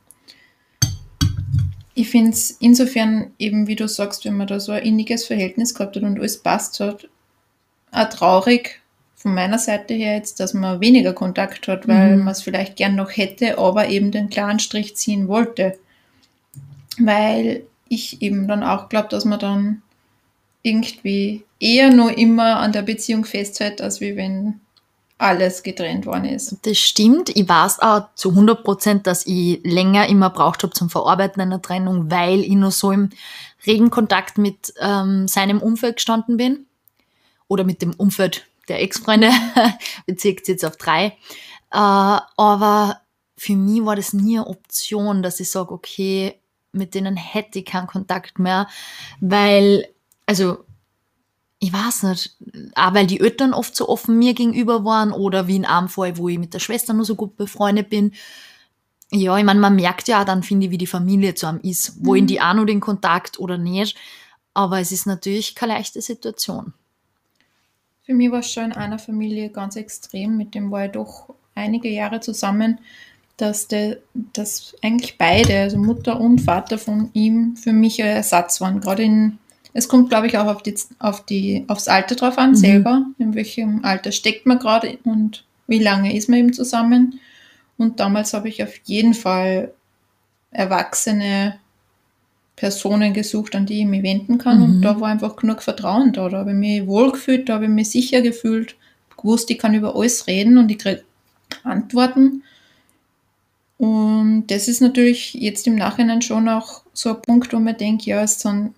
Ich 1.94 2.08
finde 2.08 2.30
es 2.30 2.50
insofern 2.50 3.30
eben, 3.38 3.66
wie 3.68 3.76
du 3.76 3.86
sagst, 3.86 4.24
wenn 4.24 4.36
man 4.36 4.46
da 4.48 4.58
so 4.58 4.72
ein 4.72 4.82
inniges 4.82 5.26
Verhältnis 5.26 5.74
gehabt 5.74 5.94
hat 5.96 6.02
und 6.02 6.18
alles 6.18 6.42
passt 6.42 6.80
hat, 6.80 7.08
auch 7.92 8.08
traurig 8.08 8.80
von 9.14 9.34
meiner 9.34 9.58
Seite 9.58 9.94
her 9.94 10.16
jetzt, 10.16 10.40
dass 10.40 10.54
man 10.54 10.80
weniger 10.80 11.12
Kontakt 11.12 11.68
hat, 11.68 11.86
weil 11.86 12.16
Mhm. 12.16 12.24
man 12.24 12.32
es 12.32 12.42
vielleicht 12.42 12.76
gern 12.76 12.96
noch 12.96 13.16
hätte, 13.16 13.58
aber 13.58 13.88
eben 13.88 14.10
den 14.10 14.30
klaren 14.30 14.58
Strich 14.58 14.96
ziehen 14.96 15.28
wollte. 15.28 15.78
Weil 16.98 17.62
ich 17.88 18.20
eben 18.22 18.48
dann 18.48 18.64
auch 18.64 18.88
glaube, 18.88 19.08
dass 19.08 19.24
man 19.24 19.38
dann 19.38 19.82
irgendwie 20.62 21.44
eher 21.60 21.92
nur 21.92 22.16
immer 22.18 22.56
an 22.56 22.72
der 22.72 22.82
Beziehung 22.82 23.24
festhält, 23.24 23.80
als 23.80 24.00
wie 24.00 24.16
wenn 24.16 24.60
alles 25.22 25.62
getrennt 25.62 26.04
worden 26.06 26.24
ist. 26.24 26.56
Das 26.62 26.78
stimmt. 26.78 27.30
Ich 27.34 27.48
weiß 27.48 27.80
auch 27.80 28.08
zu 28.14 28.30
100 28.30 28.64
Prozent, 28.64 29.06
dass 29.06 29.26
ich 29.26 29.60
länger 29.62 30.08
immer 30.08 30.30
braucht 30.30 30.62
habe 30.62 30.72
zum 30.72 30.90
Verarbeiten 30.90 31.40
einer 31.40 31.62
Trennung, 31.62 32.10
weil 32.10 32.40
ich 32.40 32.52
nur 32.52 32.70
so 32.70 32.90
im 32.90 33.10
regen 33.66 33.90
Kontakt 33.90 34.38
mit 34.38 34.74
ähm, 34.80 35.28
seinem 35.28 35.60
Umfeld 35.60 35.96
gestanden 35.96 36.36
bin. 36.36 36.66
Oder 37.48 37.64
mit 37.64 37.82
dem 37.82 37.94
Umfeld 37.94 38.46
der 38.68 38.82
Ex-Freunde. 38.82 39.30
Bezirkt 40.06 40.48
jetzt 40.48 40.64
auf 40.64 40.76
drei. 40.76 41.16
Äh, 41.70 41.76
aber 41.76 43.00
für 43.36 43.56
mich 43.56 43.84
war 43.84 43.96
das 43.96 44.12
nie 44.12 44.38
eine 44.38 44.46
Option, 44.46 45.22
dass 45.22 45.40
ich 45.40 45.50
sage, 45.50 45.72
okay, 45.72 46.40
mit 46.72 46.94
denen 46.94 47.16
hätte 47.16 47.60
ich 47.60 47.66
keinen 47.66 47.86
Kontakt 47.86 48.38
mehr, 48.38 48.66
weil, 49.20 49.88
also 50.26 50.64
ich 51.62 51.72
weiß 51.72 52.02
nicht, 52.02 52.36
auch 52.74 52.92
weil 52.92 53.06
die 53.06 53.20
Eltern 53.20 53.54
oft 53.54 53.76
so 53.76 53.88
offen 53.88 54.18
mir 54.18 54.34
gegenüber 54.34 54.84
waren 54.84 55.12
oder 55.12 55.46
wie 55.46 55.54
in 55.54 55.64
einem 55.64 55.88
Fall, 55.88 56.18
wo 56.18 56.28
ich 56.28 56.36
mit 56.36 56.54
der 56.54 56.58
Schwester 56.58 56.92
nur 56.92 57.04
so 57.04 57.14
gut 57.14 57.36
befreundet 57.36 57.88
bin. 57.88 58.14
Ja, 59.12 59.38
ich 59.38 59.44
meine, 59.44 59.60
man 59.60 59.76
merkt 59.76 60.08
ja 60.08 60.20
auch 60.20 60.24
dann, 60.24 60.42
finde 60.42 60.66
ich, 60.66 60.72
wie 60.72 60.78
die 60.78 60.88
Familie 60.88 61.36
zu 61.36 61.46
einem 61.46 61.60
ist. 61.60 62.04
Wollen 62.04 62.24
Mhm. 62.24 62.26
die 62.26 62.40
auch 62.40 62.54
noch 62.54 62.64
den 62.64 62.80
Kontakt 62.80 63.38
oder 63.38 63.58
nicht? 63.58 63.96
Aber 64.54 64.80
es 64.80 64.90
ist 64.90 65.06
natürlich 65.06 65.54
keine 65.54 65.74
leichte 65.74 66.02
Situation. 66.02 66.72
Für 68.02 68.14
mich 68.14 68.32
war 68.32 68.40
es 68.40 68.50
schon 68.52 68.64
in 68.64 68.72
einer 68.72 68.98
Familie 68.98 69.48
ganz 69.50 69.76
extrem, 69.76 70.36
mit 70.36 70.56
dem 70.56 70.72
war 70.72 70.86
ich 70.86 70.92
doch 70.92 71.32
einige 71.54 71.88
Jahre 71.90 72.18
zusammen, 72.18 72.80
dass, 73.36 73.68
der, 73.68 73.98
dass 74.32 74.74
eigentlich 74.82 75.16
beide, 75.16 75.60
also 75.60 75.78
Mutter 75.78 76.20
und 76.20 76.40
Vater 76.40 76.76
von 76.76 77.10
ihm, 77.12 77.54
für 77.56 77.72
mich 77.72 78.02
ein 78.02 78.08
Ersatz 78.08 78.60
waren. 78.60 78.80
Gerade 78.80 79.04
in, 79.04 79.38
es 79.74 79.88
kommt, 79.88 80.10
glaube 80.10 80.26
ich, 80.26 80.36
auch 80.36 80.46
auf 80.46 80.62
die, 80.62 80.74
auf 80.98 81.24
die, 81.24 81.64
aufs 81.68 81.88
Alter 81.88 82.14
drauf 82.14 82.38
an, 82.38 82.50
Mhm. 82.50 82.56
selber, 82.56 83.06
in 83.18 83.34
welchem 83.34 83.84
Alter 83.84 84.12
steckt 84.12 84.46
man 84.46 84.58
gerade 84.58 84.98
und 85.04 85.44
wie 85.66 85.78
lange 85.78 86.14
ist 86.14 86.28
man 86.28 86.40
eben 86.40 86.52
zusammen. 86.52 87.20
Und 87.78 88.00
damals 88.00 88.34
habe 88.34 88.48
ich 88.48 88.62
auf 88.62 88.74
jeden 88.84 89.14
Fall 89.14 89.72
erwachsene 90.50 91.58
Personen 92.56 93.14
gesucht, 93.14 93.54
an 93.56 93.64
die 93.66 93.80
ich 93.80 93.86
mich 93.86 94.02
wenden 94.02 94.38
kann. 94.38 94.58
Mhm. 94.58 94.64
Und 94.64 94.82
da 94.82 95.00
war 95.00 95.08
einfach 95.08 95.36
genug 95.36 95.62
Vertrauen 95.62 96.12
da. 96.12 96.28
Da 96.28 96.38
habe 96.38 96.50
ich 96.50 96.56
mich 96.56 96.86
wohlgefühlt, 96.86 97.48
da 97.48 97.54
habe 97.54 97.64
ich 97.64 97.70
mich 97.70 97.90
sicher 97.90 98.20
gefühlt, 98.20 98.76
gewusst, 99.16 99.50
ich 99.50 99.58
kann 99.58 99.74
über 99.74 99.96
alles 99.96 100.26
reden 100.26 100.58
und 100.58 100.70
ich 100.70 100.78
kriege 100.78 101.02
Antworten. 101.64 102.42
Und 103.78 104.46
das 104.48 104.68
ist 104.68 104.80
natürlich 104.80 105.34
jetzt 105.34 105.66
im 105.66 105.74
Nachhinein 105.74 106.22
schon 106.22 106.48
auch 106.48 106.82
so 106.92 107.10
ein 107.10 107.22
Punkt, 107.22 107.52
wo 107.52 107.58
man 107.58 107.76
denkt, 107.76 108.04
ja, 108.04 108.22
es 108.22 108.38
sind 108.38 108.74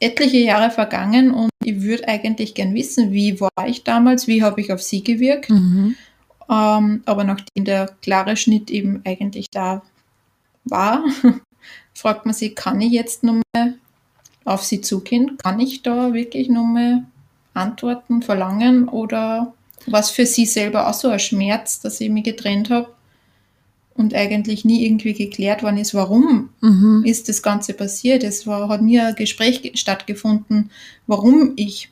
etliche 0.00 0.38
Jahre 0.38 0.70
vergangen 0.70 1.30
und 1.30 1.50
ich 1.62 1.82
würde 1.82 2.08
eigentlich 2.08 2.54
gern 2.54 2.74
wissen, 2.74 3.12
wie 3.12 3.38
war 3.40 3.68
ich 3.68 3.84
damals, 3.84 4.26
wie 4.26 4.42
habe 4.42 4.60
ich 4.60 4.72
auf 4.72 4.82
sie 4.82 5.04
gewirkt. 5.04 5.50
Mhm. 5.50 5.94
Ähm, 6.50 7.02
aber 7.04 7.24
nachdem 7.24 7.64
der 7.64 7.86
klare 8.02 8.36
Schnitt 8.36 8.70
eben 8.70 9.02
eigentlich 9.04 9.50
da 9.50 9.82
war, 10.64 11.04
fragt 11.94 12.24
man 12.24 12.34
sich, 12.34 12.56
kann 12.56 12.80
ich 12.80 12.92
jetzt 12.92 13.22
nochmal 13.22 13.74
auf 14.44 14.64
sie 14.64 14.80
zugehen? 14.80 15.36
Kann 15.36 15.60
ich 15.60 15.82
da 15.82 16.14
wirklich 16.14 16.48
nochmal 16.48 17.04
Antworten 17.52 18.22
verlangen? 18.22 18.88
Oder 18.88 19.52
was 19.86 20.10
für 20.10 20.26
sie 20.26 20.46
selber 20.46 20.88
auch 20.88 20.94
so 20.94 21.08
ein 21.08 21.18
Schmerz, 21.18 21.80
dass 21.80 22.00
ich 22.00 22.08
mich 22.08 22.24
getrennt 22.24 22.70
habe 22.70 22.88
und 24.00 24.14
eigentlich 24.14 24.64
nie 24.64 24.84
irgendwie 24.84 25.12
geklärt 25.14 25.62
worden 25.62 25.76
ist, 25.78 25.94
warum 25.94 26.50
Mhm. 26.60 27.02
ist 27.04 27.28
das 27.28 27.42
Ganze 27.42 27.74
passiert. 27.74 28.24
Es 28.24 28.46
war, 28.46 28.68
hat 28.68 28.82
nie 28.82 28.98
ein 28.98 29.14
Gespräch 29.14 29.62
ge- 29.62 29.76
stattgefunden, 29.76 30.70
warum 31.06 31.52
ich 31.56 31.90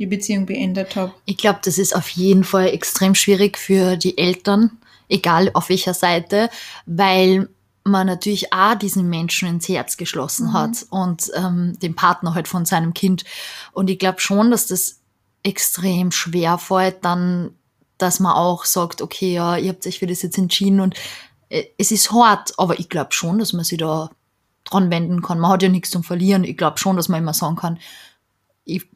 die 0.00 0.06
Beziehung 0.06 0.46
beendet 0.46 0.96
habe. 0.96 1.12
Ich 1.24 1.36
glaube, 1.36 1.60
das 1.64 1.78
ist 1.78 1.94
auf 1.94 2.08
jeden 2.08 2.42
Fall 2.42 2.66
extrem 2.68 3.14
schwierig 3.14 3.56
für 3.58 3.96
die 3.96 4.18
Eltern, 4.18 4.72
egal 5.08 5.50
auf 5.54 5.68
welcher 5.68 5.94
Seite, 5.94 6.50
weil 6.86 7.48
man 7.84 8.06
natürlich 8.06 8.52
auch 8.52 8.74
diesen 8.74 9.08
Menschen 9.10 9.46
ins 9.46 9.68
Herz 9.68 9.96
geschlossen 9.96 10.48
Mhm. 10.48 10.52
hat 10.54 10.86
und 10.90 11.30
ähm, 11.36 11.78
den 11.80 11.94
Partner 11.94 12.34
halt 12.34 12.48
von 12.48 12.64
seinem 12.64 12.94
Kind. 12.94 13.24
Und 13.72 13.88
ich 13.90 13.98
glaube 13.98 14.20
schon, 14.20 14.50
dass 14.50 14.66
das 14.66 15.00
extrem 15.42 16.10
schwer 16.10 16.56
fällt, 16.58 17.04
dann, 17.04 17.50
dass 17.98 18.18
man 18.18 18.32
auch 18.32 18.64
sagt, 18.64 19.02
okay, 19.02 19.34
ja, 19.34 19.56
ihr 19.58 19.68
habt 19.68 19.86
euch 19.86 19.98
für 19.98 20.06
das 20.06 20.22
jetzt 20.22 20.38
entschieden 20.38 20.80
und 20.80 20.94
es 21.48 21.90
ist 21.90 22.12
hart, 22.12 22.52
aber 22.58 22.78
ich 22.78 22.88
glaube 22.88 23.12
schon, 23.12 23.38
dass 23.38 23.52
man 23.52 23.64
sich 23.64 23.78
da 23.78 24.10
dran 24.64 24.90
wenden 24.90 25.22
kann. 25.22 25.38
Man 25.38 25.50
hat 25.52 25.62
ja 25.62 25.68
nichts 25.68 25.90
zum 25.90 26.04
Verlieren. 26.04 26.44
Ich 26.44 26.56
glaube 26.56 26.78
schon, 26.78 26.96
dass 26.96 27.08
man 27.08 27.20
immer 27.20 27.34
sagen 27.34 27.56
kann, 27.56 27.78
ich, 28.64 28.86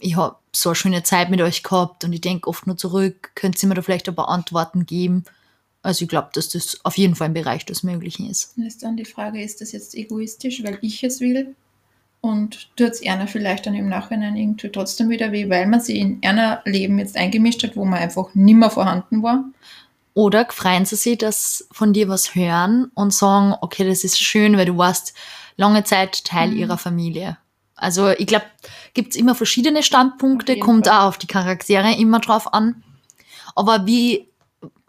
ich 0.00 0.16
habe 0.16 0.36
so 0.54 0.70
eine 0.70 0.76
schöne 0.76 1.02
Zeit 1.02 1.30
mit 1.30 1.40
euch 1.40 1.62
gehabt 1.62 2.04
und 2.04 2.12
ich 2.12 2.20
denke 2.20 2.48
oft 2.48 2.66
nur 2.66 2.76
zurück, 2.76 3.32
könnt 3.34 3.62
ihr 3.62 3.68
mir 3.68 3.74
da 3.74 3.82
vielleicht 3.82 4.08
ein 4.08 4.14
paar 4.14 4.28
Antworten 4.28 4.86
geben? 4.86 5.24
Also 5.82 6.04
ich 6.04 6.08
glaube, 6.08 6.30
dass 6.32 6.48
das 6.48 6.84
auf 6.84 6.96
jeden 6.98 7.14
Fall 7.14 7.28
ein 7.28 7.34
Bereich 7.34 7.64
des 7.64 7.82
Möglichen 7.82 8.28
ist. 8.28 8.54
Dann 8.56 8.66
ist 8.66 8.82
dann 8.82 8.96
die 8.96 9.04
Frage, 9.04 9.42
ist 9.42 9.60
das 9.60 9.72
jetzt 9.72 9.94
egoistisch, 9.94 10.64
weil 10.64 10.78
ich 10.82 11.02
es 11.04 11.20
will? 11.20 11.54
Und 12.20 12.70
tut 12.76 12.90
es 12.90 13.06
einer 13.06 13.28
vielleicht 13.28 13.66
dann 13.66 13.74
im 13.74 13.88
Nachhinein 13.88 14.36
irgendwie 14.36 14.70
trotzdem 14.70 15.10
wieder 15.10 15.30
weh, 15.30 15.48
weil 15.48 15.66
man 15.66 15.80
sie 15.80 15.98
in 15.98 16.18
einer 16.24 16.60
Leben 16.64 16.98
jetzt 16.98 17.16
eingemischt 17.16 17.62
hat, 17.62 17.76
wo 17.76 17.84
man 17.84 18.00
einfach 18.00 18.34
nimmer 18.34 18.70
vorhanden 18.70 19.22
war? 19.22 19.44
Oder 20.16 20.46
freuen 20.48 20.86
sie 20.86 20.96
sich, 20.96 21.18
dass 21.18 21.68
von 21.72 21.92
dir 21.92 22.08
was 22.08 22.34
hören 22.34 22.90
und 22.94 23.12
sagen, 23.12 23.54
okay, 23.60 23.86
das 23.86 24.02
ist 24.02 24.18
schön, 24.18 24.56
weil 24.56 24.64
du 24.64 24.78
warst 24.78 25.12
lange 25.58 25.84
Zeit 25.84 26.24
Teil 26.24 26.52
Mhm. 26.52 26.56
ihrer 26.56 26.78
Familie. 26.78 27.36
Also 27.74 28.08
ich 28.08 28.26
glaube, 28.26 28.46
gibt's 28.94 29.14
immer 29.14 29.34
verschiedene 29.34 29.82
Standpunkte, 29.82 30.58
kommt 30.58 30.86
Fall. 30.86 31.00
auch 31.00 31.08
auf 31.08 31.18
die 31.18 31.26
Charaktere 31.26 31.94
immer 31.96 32.18
drauf 32.20 32.54
an. 32.54 32.82
Aber 33.54 33.84
wie, 33.84 34.26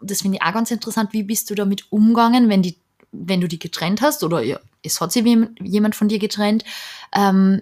das 0.00 0.22
finde 0.22 0.38
ich 0.38 0.42
auch 0.42 0.54
ganz 0.54 0.70
interessant, 0.70 1.12
wie 1.12 1.24
bist 1.24 1.50
du 1.50 1.54
damit 1.54 1.92
umgegangen, 1.92 2.48
wenn, 2.48 2.62
die, 2.62 2.78
wenn 3.12 3.42
du 3.42 3.48
die 3.48 3.58
getrennt 3.58 4.00
hast 4.00 4.24
oder 4.24 4.40
ja, 4.40 4.58
es 4.82 4.98
hat 4.98 5.12
sich 5.12 5.26
jemand 5.60 5.94
von 5.94 6.08
dir 6.08 6.18
getrennt? 6.18 6.64
Ähm, 7.14 7.60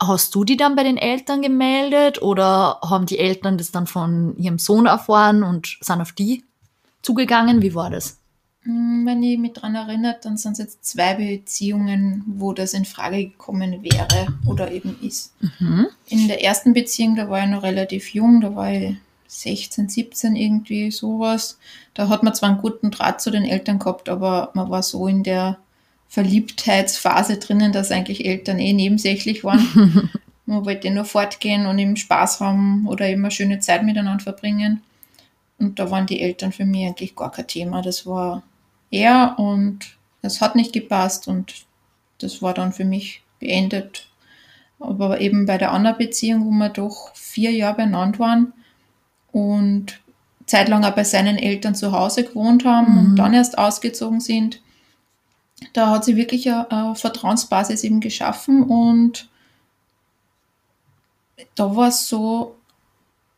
hast 0.00 0.36
du 0.36 0.44
die 0.44 0.56
dann 0.56 0.76
bei 0.76 0.84
den 0.84 0.98
Eltern 0.98 1.42
gemeldet 1.42 2.22
oder 2.22 2.78
haben 2.82 3.06
die 3.06 3.18
Eltern 3.18 3.58
das 3.58 3.72
dann 3.72 3.88
von 3.88 4.36
ihrem 4.36 4.60
Sohn 4.60 4.86
erfahren 4.86 5.42
und 5.42 5.78
sind 5.80 6.00
auf 6.00 6.12
die 6.12 6.44
zugegangen? 7.02 7.62
Wie 7.62 7.74
war 7.74 7.90
das? 7.90 8.18
Hm, 8.62 9.06
Wenn 9.06 9.22
ich 9.22 9.38
mich 9.38 9.52
daran 9.52 9.74
erinnert, 9.74 10.24
dann 10.24 10.36
sind 10.36 10.52
es 10.52 10.58
jetzt 10.58 10.84
zwei 10.84 11.14
Beziehungen, 11.14 12.24
wo 12.26 12.52
das 12.52 12.74
in 12.74 12.84
Frage 12.84 13.24
gekommen 13.26 13.82
wäre 13.82 14.34
oder 14.46 14.70
eben 14.70 14.96
ist. 15.00 15.32
Mhm. 15.58 15.86
In 16.08 16.28
der 16.28 16.44
ersten 16.44 16.72
Beziehung, 16.74 17.16
da 17.16 17.30
war 17.30 17.42
ich 17.44 17.50
noch 17.50 17.62
relativ 17.62 18.12
jung, 18.14 18.40
da 18.40 18.54
war 18.54 18.72
ich 18.72 18.96
16, 19.28 19.88
17 19.88 20.36
irgendwie 20.36 20.90
sowas. 20.90 21.58
Da 21.94 22.08
hat 22.08 22.22
man 22.22 22.34
zwar 22.34 22.48
einen 22.48 22.58
guten 22.58 22.90
Draht 22.90 23.20
zu 23.20 23.30
den 23.30 23.44
Eltern 23.44 23.78
gehabt, 23.78 24.08
aber 24.08 24.50
man 24.54 24.70
war 24.70 24.82
so 24.82 25.06
in 25.06 25.22
der 25.22 25.58
Verliebtheitsphase 26.08 27.36
drinnen, 27.36 27.72
dass 27.72 27.92
eigentlich 27.92 28.24
Eltern 28.24 28.58
eh 28.58 28.72
nebensächlich 28.72 29.44
waren. 29.44 30.10
man 30.46 30.64
wollte 30.64 30.90
nur 30.90 31.04
fortgehen 31.04 31.66
und 31.66 31.78
eben 31.78 31.96
Spaß 31.96 32.40
haben 32.40 32.86
oder 32.88 33.06
eben 33.06 33.22
eine 33.22 33.30
schöne 33.30 33.60
Zeit 33.60 33.82
miteinander 33.82 34.24
verbringen. 34.24 34.82
Und 35.58 35.78
da 35.78 35.90
waren 35.90 36.06
die 36.06 36.20
Eltern 36.20 36.52
für 36.52 36.64
mich 36.64 36.86
eigentlich 36.86 37.16
gar 37.16 37.30
kein 37.32 37.46
Thema. 37.46 37.82
Das 37.82 38.06
war 38.06 38.42
er 38.90 39.34
und 39.38 39.96
es 40.22 40.40
hat 40.40 40.56
nicht 40.56 40.72
gepasst 40.72 41.28
und 41.28 41.66
das 42.18 42.42
war 42.42 42.54
dann 42.54 42.72
für 42.72 42.84
mich 42.84 43.22
beendet. 43.40 44.08
Aber 44.80 45.20
eben 45.20 45.46
bei 45.46 45.58
der 45.58 45.72
anderen 45.72 45.98
Beziehung, 45.98 46.46
wo 46.46 46.50
wir 46.50 46.68
doch 46.68 47.14
vier 47.14 47.50
Jahre 47.52 47.76
beieinander 47.78 48.18
waren 48.20 48.52
und 49.32 50.00
zeitlang 50.46 50.84
auch 50.84 50.94
bei 50.94 51.04
seinen 51.04 51.36
Eltern 51.36 51.74
zu 51.74 51.92
Hause 51.92 52.24
gewohnt 52.24 52.64
haben 52.64 52.92
Mhm. 52.92 52.98
und 52.98 53.16
dann 53.16 53.34
erst 53.34 53.58
ausgezogen 53.58 54.20
sind, 54.20 54.62
da 55.72 55.90
hat 55.90 56.04
sie 56.04 56.16
wirklich 56.16 56.48
eine, 56.48 56.70
eine 56.70 56.94
Vertrauensbasis 56.94 57.82
eben 57.84 58.00
geschaffen 58.00 58.62
und 58.62 59.28
da 61.54 61.74
war 61.74 61.88
es 61.88 62.08
so, 62.08 62.56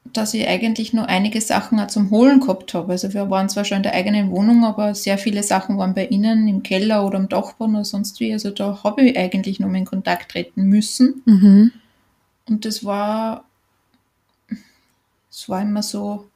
dass 0.04 0.35
ich 0.35 0.49
eigentlich 0.49 0.92
nur 0.92 1.09
einige 1.09 1.40
Sachen 1.40 1.78
auch 1.78 1.87
zum 1.87 2.11
Holen 2.11 2.40
gehabt 2.40 2.75
habe. 2.75 2.92
Also 2.92 3.12
wir 3.12 3.30
waren 3.30 3.49
zwar 3.49 3.64
schon 3.64 3.78
in 3.78 3.83
der 3.83 3.95
eigenen 3.95 4.30
Wohnung, 4.30 4.64
aber 4.64 4.95
sehr 4.95 5.19
viele 5.19 5.42
Sachen 5.42 5.78
waren 5.78 5.95
bei 5.95 6.07
ihnen 6.07 6.49
im 6.49 6.62
Keller 6.62 7.07
oder 7.07 7.19
im 7.19 7.28
Dachboden 7.28 7.76
oder 7.76 7.85
sonst 7.85 8.19
wie. 8.21 8.33
Also 8.33 8.50
da 8.50 8.83
habe 8.83 9.02
ich 9.02 9.19
eigentlich 9.19 9.61
nur 9.61 9.73
in 9.75 9.85
Kontakt 9.85 10.33
treten 10.33 10.64
müssen. 10.64 11.23
Mhm. 11.26 11.73
Und 12.49 12.64
das 12.64 12.85
war, 12.85 13.45
es 15.30 15.49
war 15.49 15.62
immer 15.62 15.83
so 15.83 16.29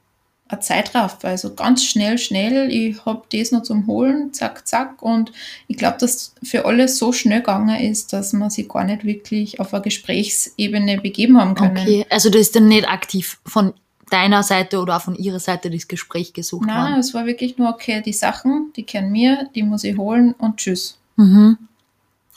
ein 0.55 0.61
Zeitraffer. 0.61 1.27
Also 1.29 1.53
ganz 1.53 1.83
schnell, 1.83 2.17
schnell. 2.17 2.69
Ich 2.71 3.05
habe 3.05 3.23
das 3.31 3.51
noch 3.51 3.63
zum 3.63 3.87
Holen, 3.87 4.33
zack, 4.33 4.67
zack. 4.67 5.01
Und 5.01 5.31
ich 5.67 5.77
glaube, 5.77 5.97
dass 5.99 6.33
für 6.43 6.65
alles 6.65 6.97
so 6.97 7.11
schnell 7.13 7.39
gegangen 7.39 7.79
ist, 7.79 8.13
dass 8.13 8.33
man 8.33 8.49
sich 8.49 8.67
gar 8.67 8.83
nicht 8.83 9.05
wirklich 9.05 9.59
auf 9.59 9.73
eine 9.73 9.83
Gesprächsebene 9.83 10.99
begeben 11.01 11.39
haben 11.39 11.55
können. 11.55 11.77
Okay, 11.77 12.05
also 12.09 12.29
du 12.29 12.37
ist 12.37 12.55
dann 12.55 12.67
nicht 12.67 12.87
aktiv 12.87 13.39
von 13.45 13.73
deiner 14.09 14.43
Seite 14.43 14.79
oder 14.79 14.97
auch 14.97 15.01
von 15.01 15.15
ihrer 15.15 15.39
Seite 15.39 15.69
das 15.71 15.87
Gespräch 15.87 16.33
gesucht 16.33 16.67
Nein, 16.67 16.91
worden. 16.91 16.99
es 16.99 17.13
war 17.13 17.25
wirklich 17.25 17.57
nur, 17.57 17.69
okay, 17.69 18.01
die 18.05 18.13
Sachen, 18.13 18.71
die 18.75 18.83
kennen 18.83 19.11
mir, 19.11 19.49
die 19.55 19.63
muss 19.63 19.83
ich 19.83 19.97
holen 19.97 20.33
und 20.37 20.57
tschüss. 20.57 20.97
Mhm. 21.15 21.57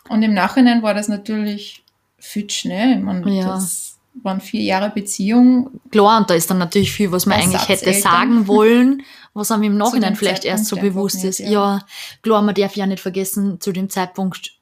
Und 0.09 0.23
im 0.23 0.33
Nachhinein 0.33 0.83
war 0.83 0.95
das 0.95 1.09
natürlich 1.09 1.83
viel 2.19 2.49
schnell. 2.49 2.97
Ich 2.99 3.05
meine, 3.05 3.31
Ja. 3.31 3.49
das 3.49 3.98
waren 4.23 4.41
vier 4.41 4.63
Jahre 4.63 4.91
Beziehung. 4.91 5.71
Klar, 5.91 6.19
und 6.19 6.31
da 6.31 6.35
ist 6.35 6.51
dann 6.51 6.59
natürlich 6.59 6.93
viel, 6.93 7.13
was 7.13 7.27
man 7.27 7.41
eigentlich 7.41 7.69
hätte 7.69 7.93
sagen 7.95 8.47
wollen, 8.47 9.03
was 9.35 9.51
einem 9.51 9.65
im 9.65 9.77
Nachhinein 9.79 10.17
vielleicht 10.17 10.45
erst 10.45 10.67
so 10.67 10.77
Zeitpunkt 10.77 10.95
bewusst 10.95 11.25
ist. 11.25 11.41
nicht, 11.41 11.51
ja. 11.51 11.77
ja. 11.77 11.87
klar, 12.23 12.43
man 12.43 12.55
darf 12.55 12.77
ja 12.77 12.87
nicht 12.87 13.01
vergessen, 13.01 13.61
zu 13.61 13.73
dem 13.73 13.91
Zeitpunkt 13.91 14.59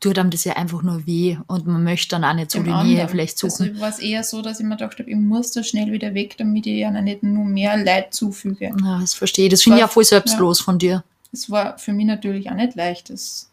tut 0.00 0.18
einem 0.18 0.30
das 0.30 0.44
ja 0.44 0.54
einfach 0.54 0.82
nur 0.82 1.06
weh 1.06 1.38
und 1.46 1.66
man 1.66 1.82
möchte 1.82 2.10
dann 2.10 2.24
auch 2.24 2.34
nicht 2.34 2.50
so 2.50 2.62
die. 2.62 2.70
Nähe 2.70 3.08
vielleicht 3.08 3.38
suchen. 3.38 3.70
Also 3.70 3.80
war 3.80 3.88
es 3.88 3.98
eher 3.98 4.22
so, 4.22 4.42
dass 4.42 4.60
ich 4.60 4.66
mir 4.66 4.76
gedacht 4.76 4.98
habe, 4.98 5.10
ich 5.10 5.16
muss 5.16 5.52
da 5.52 5.62
schnell 5.62 5.90
wieder 5.90 6.14
weg, 6.14 6.36
damit 6.36 6.66
ich 6.66 6.78
ja 6.78 6.90
nicht 6.90 7.22
nur 7.22 7.44
mehr 7.44 7.76
Leid 7.76 8.12
zufüge. 8.12 8.72
ja, 8.84 9.00
das 9.00 9.14
verstehe 9.14 9.46
ich. 9.46 9.50
Das 9.50 9.62
finde 9.62 9.78
ich 9.78 9.84
auch 9.84 9.90
voll 9.90 10.04
selbstlos 10.04 10.60
von 10.60 10.78
dir. 10.78 11.02
Es 11.32 11.50
war 11.50 11.78
für 11.78 11.92
mich 11.92 12.06
natürlich 12.06 12.50
auch 12.50 12.54
nicht 12.54 12.74
leicht. 12.74 13.10
Das, 13.10 13.50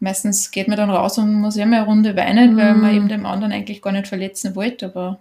meistens 0.00 0.50
geht 0.50 0.68
man 0.68 0.76
dann 0.76 0.90
raus 0.90 1.18
und 1.18 1.32
muss 1.34 1.56
ja 1.56 1.66
mal 1.66 1.78
eine 1.78 1.86
Runde 1.86 2.16
weinen, 2.16 2.56
weil 2.56 2.74
Mm. 2.74 2.80
man 2.80 2.94
eben 2.94 3.08
dem 3.08 3.26
anderen 3.26 3.52
eigentlich 3.52 3.80
gar 3.82 3.92
nicht 3.92 4.08
verletzen 4.08 4.54
wollte. 4.54 4.86
Aber 4.86 5.18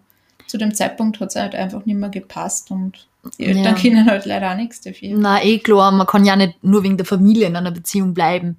zu 0.47 0.57
dem 0.57 0.73
Zeitpunkt 0.73 1.19
hat 1.19 1.29
es 1.29 1.35
halt 1.35 1.55
einfach 1.55 1.85
nicht 1.85 1.97
mehr 1.97 2.09
gepasst 2.09 2.71
und 2.71 3.07
die 3.39 3.45
Eltern 3.45 3.63
Ja. 3.63 3.73
können 3.81 4.05
halt 4.05 4.25
leider 4.25 4.51
auch 4.51 4.55
nichts 4.55 4.81
dafür. 4.81 5.15
Na, 5.17 5.41
eh 5.43 5.57
klar, 5.59 5.91
man 5.91 6.05
kann 6.05 6.25
ja 6.25 6.35
nicht 6.35 6.63
nur 6.63 6.83
wegen 6.83 6.97
der 6.97 7.05
Familie 7.05 7.47
in 7.47 7.55
einer 7.55 7.71
Beziehung 7.71 8.13
bleiben. 8.13 8.57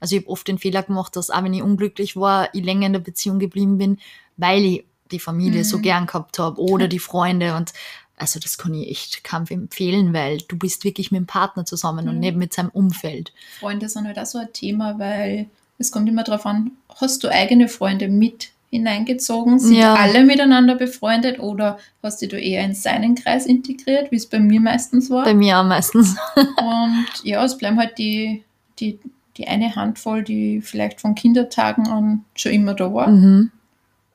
Also 0.00 0.14
ich 0.16 0.22
habe 0.22 0.30
oft 0.30 0.46
den 0.46 0.58
Fehler 0.58 0.82
gemacht, 0.84 1.16
dass 1.16 1.30
auch 1.30 1.42
wenn 1.42 1.54
ich 1.54 1.62
unglücklich 1.62 2.14
war, 2.16 2.48
ich 2.54 2.64
länger 2.64 2.86
in 2.86 2.92
der 2.92 3.00
Beziehung 3.00 3.38
geblieben 3.40 3.78
bin, 3.78 3.98
weil 4.36 4.64
ich 4.64 4.84
die 5.10 5.18
Familie 5.18 5.60
Mhm. 5.60 5.64
so 5.64 5.78
gern 5.80 6.06
gehabt 6.06 6.38
habe 6.38 6.60
oder 6.60 6.88
die 6.88 6.98
Freunde 6.98 7.56
und 7.56 7.72
also 8.16 8.38
das 8.40 8.58
kann 8.58 8.74
ich 8.74 8.88
echt 8.90 9.24
kaum 9.24 9.44
empfehlen, 9.48 10.12
weil 10.12 10.38
du 10.48 10.56
bist 10.56 10.84
wirklich 10.84 11.10
mit 11.10 11.20
dem 11.20 11.26
Partner 11.26 11.64
zusammen 11.64 12.08
und 12.08 12.14
Mhm. 12.16 12.20
nicht 12.20 12.36
mit 12.36 12.52
seinem 12.52 12.70
Umfeld. 12.70 13.32
Freunde 13.58 13.88
sind 13.88 14.06
halt 14.06 14.18
auch 14.18 14.26
so 14.26 14.38
ein 14.38 14.52
Thema, 14.52 14.98
weil 14.98 15.46
es 15.78 15.90
kommt 15.90 16.08
immer 16.08 16.22
darauf 16.22 16.46
an, 16.46 16.70
hast 17.00 17.24
du 17.24 17.28
eigene 17.28 17.68
Freunde 17.68 18.08
mit 18.08 18.50
hineingezogen? 18.70 19.58
Sind 19.58 19.76
Ja. 19.76 19.94
alle 19.94 20.24
miteinander 20.24 20.74
befreundet 20.76 21.38
oder 21.40 21.78
hast 22.02 22.22
du 22.22 22.36
eher 22.38 22.64
in 22.64 22.74
seinen 22.74 23.14
Kreis 23.14 23.46
integriert, 23.46 24.10
wie 24.10 24.16
es 24.16 24.26
bei 24.26 24.38
mir 24.40 24.60
meistens 24.60 25.10
war? 25.10 25.24
Bei 25.24 25.34
mir 25.34 25.58
auch 25.58 25.64
meistens. 25.64 26.16
Und 26.36 27.06
ja, 27.24 27.44
es 27.44 27.56
bleiben 27.58 27.78
halt 27.78 27.98
die, 27.98 28.44
die, 28.78 28.98
die 29.36 29.46
eine 29.48 29.74
Handvoll, 29.76 30.22
die 30.22 30.60
vielleicht 30.60 31.00
von 31.00 31.14
Kindertagen 31.14 31.88
an 31.88 32.24
schon 32.36 32.52
immer 32.52 32.74
da 32.74 32.92
war. 32.92 33.08
Mhm. 33.08 33.50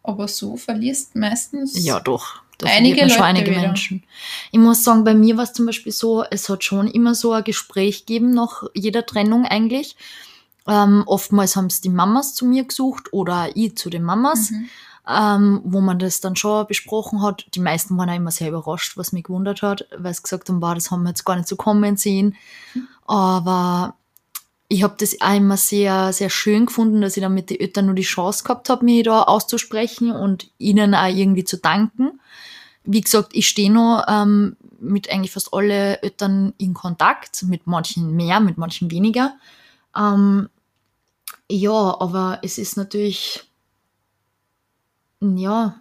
Aber 0.03 0.27
so 0.27 0.55
verlierst 0.57 1.15
meistens. 1.15 1.83
Ja, 1.85 1.99
doch. 1.99 2.41
Da 2.59 2.67
Einige 2.69 3.01
man 3.01 3.09
schon 3.09 3.17
Leute 3.19 3.23
einige 3.29 3.51
wieder. 3.51 3.61
Menschen. 3.61 4.03
Ich 4.51 4.59
muss 4.59 4.83
sagen, 4.83 5.03
bei 5.03 5.13
mir 5.15 5.35
war 5.37 5.45
es 5.45 5.53
zum 5.53 5.65
Beispiel 5.65 5.91
so, 5.91 6.23
es 6.29 6.47
hat 6.49 6.63
schon 6.63 6.87
immer 6.87 7.15
so 7.15 7.31
ein 7.31 7.43
Gespräch 7.43 8.05
gegeben 8.05 8.31
nach 8.31 8.63
jeder 8.75 9.05
Trennung 9.05 9.45
eigentlich. 9.45 9.95
Ähm, 10.67 11.03
oftmals 11.07 11.55
haben 11.55 11.65
es 11.67 11.81
die 11.81 11.89
Mamas 11.89 12.35
zu 12.35 12.45
mir 12.45 12.65
gesucht 12.65 13.11
oder 13.13 13.49
ich 13.55 13.75
zu 13.77 13.89
den 13.89 14.03
Mamas, 14.03 14.51
Mhm. 14.51 14.69
ähm, 15.07 15.61
wo 15.63 15.81
man 15.81 15.97
das 15.99 16.19
dann 16.21 16.35
schon 16.35 16.67
besprochen 16.67 17.23
hat. 17.23 17.47
Die 17.55 17.59
meisten 17.61 17.97
waren 17.97 18.09
auch 18.09 18.15
immer 18.15 18.29
sehr 18.31 18.49
überrascht, 18.49 18.97
was 18.97 19.13
mich 19.13 19.23
gewundert 19.23 19.61
hat, 19.61 19.87
weil 19.97 20.13
sie 20.13 20.21
gesagt 20.21 20.49
haben, 20.49 20.61
wow, 20.61 20.73
das 20.75 20.91
haben 20.91 21.03
wir 21.03 21.09
jetzt 21.09 21.23
gar 21.25 21.37
nicht 21.37 21.47
so 21.47 21.55
kommen 21.55 21.97
sehen. 21.97 22.35
Aber 23.07 23.95
ich 24.71 24.83
habe 24.83 24.95
das 24.99 25.19
auch 25.19 25.35
immer 25.35 25.57
sehr, 25.57 26.13
sehr 26.13 26.29
schön 26.29 26.67
gefunden, 26.67 27.01
dass 27.01 27.17
ich 27.17 27.23
dann 27.23 27.33
mit 27.33 27.49
den 27.49 27.59
Eltern 27.59 27.87
nur 27.87 27.95
die 27.95 28.03
Chance 28.03 28.43
gehabt 28.43 28.69
habe, 28.69 28.85
mich 28.85 29.03
da 29.03 29.23
auszusprechen 29.23 30.11
und 30.11 30.51
ihnen 30.59 30.93
auch 30.93 31.07
irgendwie 31.07 31.43
zu 31.43 31.57
danken. 31.57 32.21
Wie 32.83 33.01
gesagt, 33.01 33.31
ich 33.33 33.47
stehe 33.47 33.71
noch 33.71 34.05
ähm, 34.07 34.55
mit 34.79 35.11
eigentlich 35.11 35.31
fast 35.31 35.53
alle 35.53 36.01
Eltern 36.03 36.53
in 36.59 36.75
Kontakt, 36.75 37.43
mit 37.43 37.65
manchen 37.65 38.15
mehr, 38.15 38.39
mit 38.39 38.59
manchen 38.59 38.91
weniger. 38.91 39.33
Ähm, 39.97 40.49
ja, 41.49 41.99
aber 41.99 42.39
es 42.43 42.59
ist 42.59 42.77
natürlich, 42.77 43.43
ja, 45.19 45.79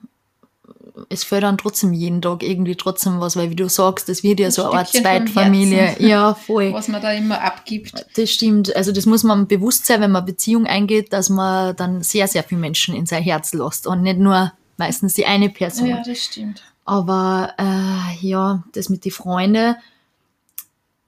es 1.09 1.29
dann 1.29 1.59
trotzdem 1.59 1.93
jeden 1.93 2.23
Tag 2.23 2.43
irgendwie 2.43 2.77
trotzdem 2.77 3.21
was, 3.21 3.37
weil 3.37 3.51
wie 3.51 3.57
du 3.57 3.69
sagst, 3.69 4.09
das 4.09 4.23
wird 4.23 4.41
ja 4.41 4.47
Ein 4.47 4.53
so 4.53 4.65
eine 4.65 4.81
Art 4.81 4.89
Zweitfamilie. 4.89 5.97
Ja, 6.01 6.35
voll. 6.35 6.73
Was 6.73 6.89
man 6.89 7.03
da 7.03 7.13
immer 7.13 7.41
abgibt. 7.43 8.07
Das 8.17 8.31
stimmt. 8.31 8.75
Also 8.75 8.93
das 8.93 9.07
muss 9.07 9.23
man 9.23 9.47
bewusst 9.47 9.87
sein, 9.87 10.01
wenn 10.01 10.11
man 10.11 10.25
Beziehung 10.25 10.67
eingeht, 10.67 11.13
dass 11.13 11.29
man 11.29 11.77
dann 11.77 12.03
sehr, 12.03 12.29
sehr 12.29 12.43
viele 12.43 12.61
Menschen 12.61 12.95
in 12.95 13.07
sein 13.07 13.23
Herz 13.23 13.53
lässt 13.53 13.87
und 13.87 14.03
nicht 14.03 14.19
nur 14.19 14.53
meistens 14.77 15.15
die 15.15 15.27
eine 15.27 15.51
Person. 15.51 15.89
Ja, 15.89 16.03
das 16.05 16.19
stimmt. 16.19 16.63
Aber 16.85 17.53
äh, 17.59 18.27
ja, 18.27 18.65
das 18.73 18.89
mit 18.89 19.05
die 19.05 19.11
Freunde. 19.11 19.77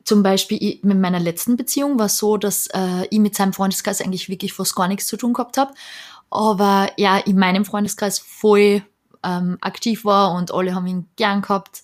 Zum 0.04 0.23
Beispiel 0.23 0.59
ich, 0.61 0.82
mit 0.82 0.99
meiner 0.99 1.20
letzten 1.20 1.56
Beziehung 1.56 1.99
war 1.99 2.06
es 2.06 2.18
so, 2.18 2.37
dass 2.37 2.66
äh, 2.68 3.06
ich 3.11 3.18
mit 3.18 3.35
seinem 3.35 3.52
Freundeskreis 3.52 4.00
eigentlich 4.00 4.28
wirklich 4.28 4.52
fast 4.52 4.75
gar 4.75 4.88
nichts 4.88 5.06
zu 5.06 5.16
tun 5.16 5.32
gehabt 5.32 5.56
habe. 5.56 5.73
Aber 6.30 6.90
ja, 6.97 7.18
in 7.18 7.38
meinem 7.38 7.64
Freundeskreis 7.64 8.18
voll 8.18 8.82
ähm, 9.25 9.59
aktiv 9.61 10.05
war 10.05 10.35
und 10.35 10.53
alle 10.53 10.75
haben 10.75 10.87
ihn 10.87 11.09
gern 11.17 11.43
gehabt. 11.43 11.83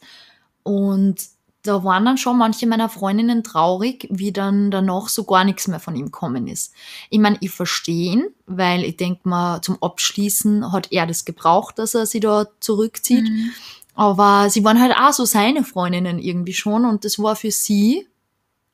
Und 0.63 1.17
da 1.63 1.83
waren 1.85 2.05
dann 2.05 2.19
schon 2.19 2.39
manche 2.39 2.67
meiner 2.67 2.89
Freundinnen 2.89 3.43
traurig, 3.43 4.07
wie 4.11 4.33
dann 4.33 4.71
danach 4.71 5.09
so 5.09 5.25
gar 5.25 5.45
nichts 5.45 5.69
mehr 5.69 5.81
von 5.81 5.97
ihm 5.97 6.11
kommen 6.11 6.47
ist. 6.47 6.73
Ich 7.11 7.19
meine, 7.19 7.39
ich 7.41 7.51
verstehe 7.51 8.13
ihn, 8.13 8.27
weil 8.47 8.85
ich 8.85 8.97
denke 8.97 9.29
mal, 9.29 9.61
zum 9.63 9.83
Abschließen 9.83 10.73
hat 10.73 10.93
er 10.93 11.07
das 11.07 11.25
gebraucht, 11.25 11.79
dass 11.79 11.95
er 11.95 12.07
sie 12.07 12.21
da 12.21 12.47
zurückzieht. 12.61 13.29
Mhm. 13.29 13.51
Aber 13.95 14.51
sie 14.51 14.63
waren 14.63 14.81
halt 14.81 14.95
auch 14.97 15.13
so 15.13 15.25
seine 15.25 15.65
Freundinnen 15.65 16.19
irgendwie 16.19 16.53
schon 16.53 16.85
und 16.85 17.05
das 17.05 17.19
war 17.19 17.35
für 17.35 17.51
sie 17.51 18.07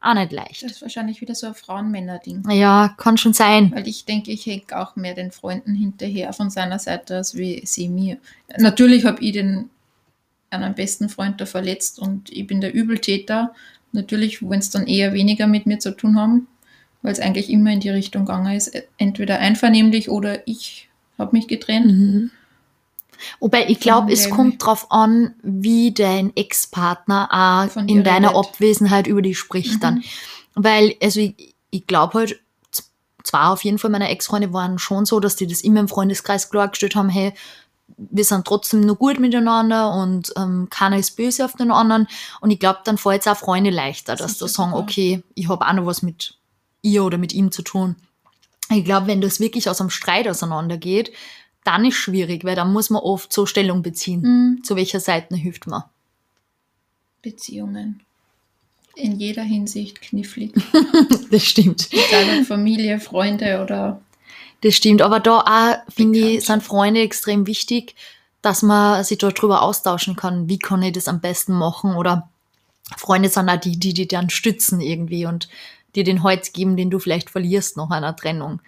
auch 0.02 0.14
nicht 0.14 0.32
leicht. 0.32 0.62
Das 0.62 0.72
ist 0.72 0.82
wahrscheinlich 0.82 1.20
wieder 1.20 1.34
so 1.34 1.46
ein 1.46 1.54
Frauen-Männer-Ding. 1.54 2.48
Ja, 2.50 2.94
kann 2.98 3.16
schon 3.16 3.32
sein. 3.32 3.72
Weil 3.74 3.86
ich 3.86 4.04
denke, 4.04 4.32
ich 4.32 4.44
hänge 4.46 4.64
auch 4.72 4.96
mehr 4.96 5.14
den 5.14 5.30
Freunden 5.30 5.74
hinterher 5.74 6.32
von 6.32 6.50
seiner 6.50 6.78
Seite, 6.78 7.16
als 7.16 7.36
wie 7.36 7.62
sie 7.64 7.88
mir. 7.88 8.18
Natürlich 8.58 9.04
habe 9.04 9.22
ich 9.22 9.32
den 9.32 9.70
einen 10.50 10.74
besten 10.74 11.08
Freund 11.08 11.40
da 11.40 11.46
verletzt 11.46 11.98
und 11.98 12.30
ich 12.30 12.46
bin 12.46 12.60
der 12.60 12.74
Übeltäter. 12.74 13.54
Natürlich 13.92 14.42
wollen 14.42 14.60
es 14.60 14.70
dann 14.70 14.86
eher 14.86 15.12
weniger 15.12 15.46
mit 15.46 15.66
mir 15.66 15.78
zu 15.78 15.96
tun 15.96 16.18
haben, 16.18 16.48
weil 17.02 17.12
es 17.12 17.20
eigentlich 17.20 17.48
immer 17.48 17.70
in 17.70 17.80
die 17.80 17.90
Richtung 17.90 18.26
gegangen 18.26 18.54
ist. 18.54 18.72
Entweder 18.98 19.38
einvernehmlich 19.38 20.10
oder 20.10 20.46
ich 20.46 20.88
habe 21.18 21.36
mich 21.36 21.48
getrennt. 21.48 21.86
Mhm. 21.86 22.30
Wobei 23.40 23.68
ich 23.68 23.80
glaube, 23.80 24.12
es 24.12 24.30
kommt 24.30 24.64
drauf 24.64 24.90
an, 24.90 25.34
wie 25.42 25.92
dein 25.92 26.34
Ex-Partner 26.36 27.28
auch 27.74 27.76
in 27.86 28.04
deiner 28.04 28.30
redet. 28.30 28.44
Abwesenheit 28.46 29.06
über 29.06 29.22
dich 29.22 29.38
spricht 29.38 29.74
Mhm. 29.74 29.80
dann. 29.80 30.04
Weil, 30.54 30.94
also 31.02 31.20
ich, 31.20 31.54
ich 31.70 31.86
glaube 31.86 32.18
halt, 32.18 32.40
z- 32.70 32.84
zwei 33.24 33.44
auf 33.44 33.64
jeden 33.64 33.78
Fall 33.78 33.90
meiner 33.90 34.10
Ex-Freunde 34.10 34.52
waren 34.52 34.78
schon 34.78 35.04
so, 35.06 35.20
dass 35.20 35.36
die 35.36 35.46
das 35.46 35.62
immer 35.62 35.80
im 35.80 35.88
Freundeskreis 35.88 36.50
klargestellt 36.50 36.94
haben, 36.94 37.08
hey, 37.08 37.32
wir 37.96 38.24
sind 38.24 38.46
trotzdem 38.46 38.80
nur 38.80 38.96
gut 38.96 39.20
miteinander 39.20 39.92
und 39.94 40.32
ähm, 40.36 40.68
keiner 40.70 40.96
ist 40.98 41.16
böse 41.16 41.44
auf 41.44 41.52
den 41.54 41.70
anderen. 41.70 42.08
Und 42.40 42.50
ich 42.50 42.58
glaube, 42.58 42.80
dann 42.84 42.96
fällt 42.98 43.20
es 43.20 43.26
auch 43.28 43.36
Freunde 43.36 43.70
leichter, 43.70 44.16
dass 44.16 44.38
da 44.38 44.48
sagen, 44.48 44.70
super. 44.72 44.82
okay, 44.82 45.22
ich 45.34 45.48
habe 45.48 45.66
auch 45.66 45.72
noch 45.74 45.86
was 45.86 46.02
mit 46.02 46.34
ihr 46.80 47.04
oder 47.04 47.18
mit 47.18 47.32
ihm 47.32 47.52
zu 47.52 47.62
tun. 47.62 47.96
Ich 48.70 48.84
glaube, 48.84 49.06
wenn 49.08 49.20
das 49.20 49.38
wirklich 49.40 49.68
aus 49.68 49.80
einem 49.80 49.90
Streit 49.90 50.26
auseinandergeht, 50.26 51.12
dann 51.64 51.84
ist 51.84 51.94
schwierig, 51.96 52.44
weil 52.44 52.56
dann 52.56 52.72
muss 52.72 52.90
man 52.90 53.02
oft 53.02 53.32
so 53.32 53.46
Stellung 53.46 53.82
beziehen. 53.82 54.20
Mhm. 54.22 54.64
Zu 54.64 54.76
welcher 54.76 55.00
Seite 55.00 55.36
hilft 55.36 55.66
man? 55.66 55.84
Beziehungen. 57.22 58.00
In 58.94 59.18
jeder 59.18 59.42
Hinsicht 59.42 60.02
knifflig. 60.02 60.52
Das 61.30 61.44
stimmt. 61.44 61.88
Ob 61.92 62.46
Familie, 62.46 63.00
Freunde 63.00 63.62
oder 63.62 64.02
Das 64.60 64.74
stimmt. 64.74 65.00
Aber 65.00 65.18
da 65.18 65.40
auch, 65.40 65.92
finde 65.92 66.18
ich, 66.18 66.44
sind 66.44 66.62
Freunde 66.62 67.00
extrem 67.00 67.46
wichtig, 67.46 67.94
dass 68.42 68.60
man 68.60 69.02
sich 69.02 69.16
darüber 69.16 69.62
austauschen 69.62 70.14
kann. 70.14 70.46
Wie 70.46 70.58
kann 70.58 70.82
ich 70.82 70.92
das 70.92 71.08
am 71.08 71.20
besten 71.20 71.54
machen? 71.54 71.94
Oder 71.94 72.28
Freunde 72.98 73.30
sind 73.30 73.48
auch 73.48 73.56
die, 73.56 73.78
die 73.78 73.94
dich 73.94 74.08
dann 74.08 74.28
stützen 74.28 74.82
irgendwie 74.82 75.24
und 75.24 75.48
dir 75.94 76.04
den 76.04 76.22
Halt 76.22 76.52
geben, 76.52 76.76
den 76.76 76.90
du 76.90 76.98
vielleicht 76.98 77.30
verlierst 77.30 77.78
nach 77.78 77.88
einer 77.88 78.14
Trennung. 78.14 78.60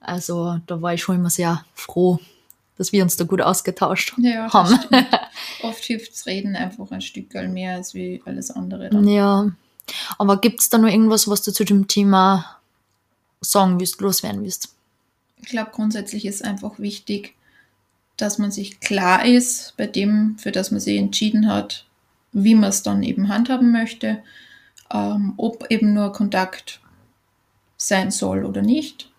Also 0.00 0.58
da 0.66 0.82
war 0.82 0.94
ich 0.94 1.02
schon 1.02 1.16
immer 1.16 1.30
sehr 1.30 1.64
froh, 1.74 2.18
dass 2.78 2.92
wir 2.92 3.02
uns 3.02 3.16
da 3.16 3.24
gut 3.24 3.42
ausgetauscht 3.42 4.14
ja, 4.18 4.44
das 4.44 4.54
haben. 4.54 4.78
oft 5.62 5.84
hilft's 5.84 6.26
Reden 6.26 6.56
einfach 6.56 6.90
ein 6.90 7.00
Stück 7.00 7.34
mehr 7.34 7.74
als 7.74 7.92
wie 7.92 8.22
alles 8.24 8.50
andere. 8.50 8.88
Dann. 8.88 9.06
Ja. 9.06 9.50
Aber 10.16 10.40
gibt 10.40 10.60
es 10.60 10.70
da 10.70 10.78
noch 10.78 10.88
irgendwas, 10.88 11.28
was 11.28 11.42
du 11.42 11.52
zu 11.52 11.64
dem 11.64 11.88
Thema 11.88 12.58
sagen 13.40 13.80
willst, 13.80 14.00
loswerden 14.00 14.42
willst? 14.42 14.74
Ich 15.40 15.48
glaube, 15.48 15.70
grundsätzlich 15.72 16.24
ist 16.24 16.44
einfach 16.44 16.78
wichtig, 16.78 17.34
dass 18.16 18.38
man 18.38 18.50
sich 18.50 18.80
klar 18.80 19.24
ist 19.24 19.74
bei 19.76 19.86
dem, 19.86 20.36
für 20.38 20.52
das 20.52 20.70
man 20.70 20.80
sich 20.80 20.98
entschieden 20.98 21.48
hat, 21.48 21.86
wie 22.32 22.54
man 22.54 22.70
es 22.70 22.82
dann 22.82 23.02
eben 23.02 23.28
handhaben 23.28 23.70
möchte, 23.70 24.22
ähm, 24.92 25.34
ob 25.36 25.66
eben 25.70 25.94
nur 25.94 26.12
Kontakt 26.12 26.80
sein 27.76 28.10
soll 28.10 28.44
oder 28.44 28.62
nicht. 28.62 29.10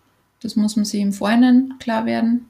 Das 0.42 0.56
muss 0.56 0.76
man 0.76 0.84
sich 0.84 1.00
im 1.00 1.12
Vorhinein 1.12 1.74
klar 1.78 2.06
werden. 2.06 2.46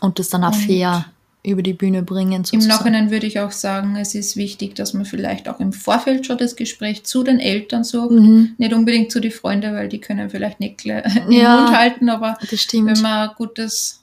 Und 0.00 0.18
das 0.18 0.28
dann 0.28 0.44
auch 0.44 0.54
Und 0.54 0.62
fair 0.62 1.06
über 1.44 1.62
die 1.62 1.74
Bühne 1.74 2.02
bringen. 2.02 2.32
Im 2.32 2.44
sozusagen. 2.44 2.68
Nachhinein 2.68 3.10
würde 3.10 3.26
ich 3.26 3.38
auch 3.38 3.50
sagen, 3.50 3.96
es 3.96 4.14
ist 4.14 4.36
wichtig, 4.36 4.74
dass 4.74 4.94
man 4.94 5.04
vielleicht 5.04 5.48
auch 5.48 5.60
im 5.60 5.72
Vorfeld 5.72 6.26
schon 6.26 6.38
das 6.38 6.56
Gespräch 6.56 7.04
zu 7.04 7.22
den 7.22 7.38
Eltern 7.38 7.84
sucht. 7.84 8.12
Mhm. 8.12 8.54
Nicht 8.56 8.72
unbedingt 8.72 9.12
zu 9.12 9.20
den 9.20 9.30
Freunden, 9.30 9.74
weil 9.74 9.88
die 9.88 10.00
können 10.00 10.30
vielleicht 10.30 10.60
nicht 10.60 10.84
Ja. 10.84 11.60
Mund 11.60 11.76
halten, 11.76 12.08
aber 12.08 12.38
wenn 12.40 13.00
man 13.02 13.28
ein 13.28 13.34
gutes, 13.36 14.00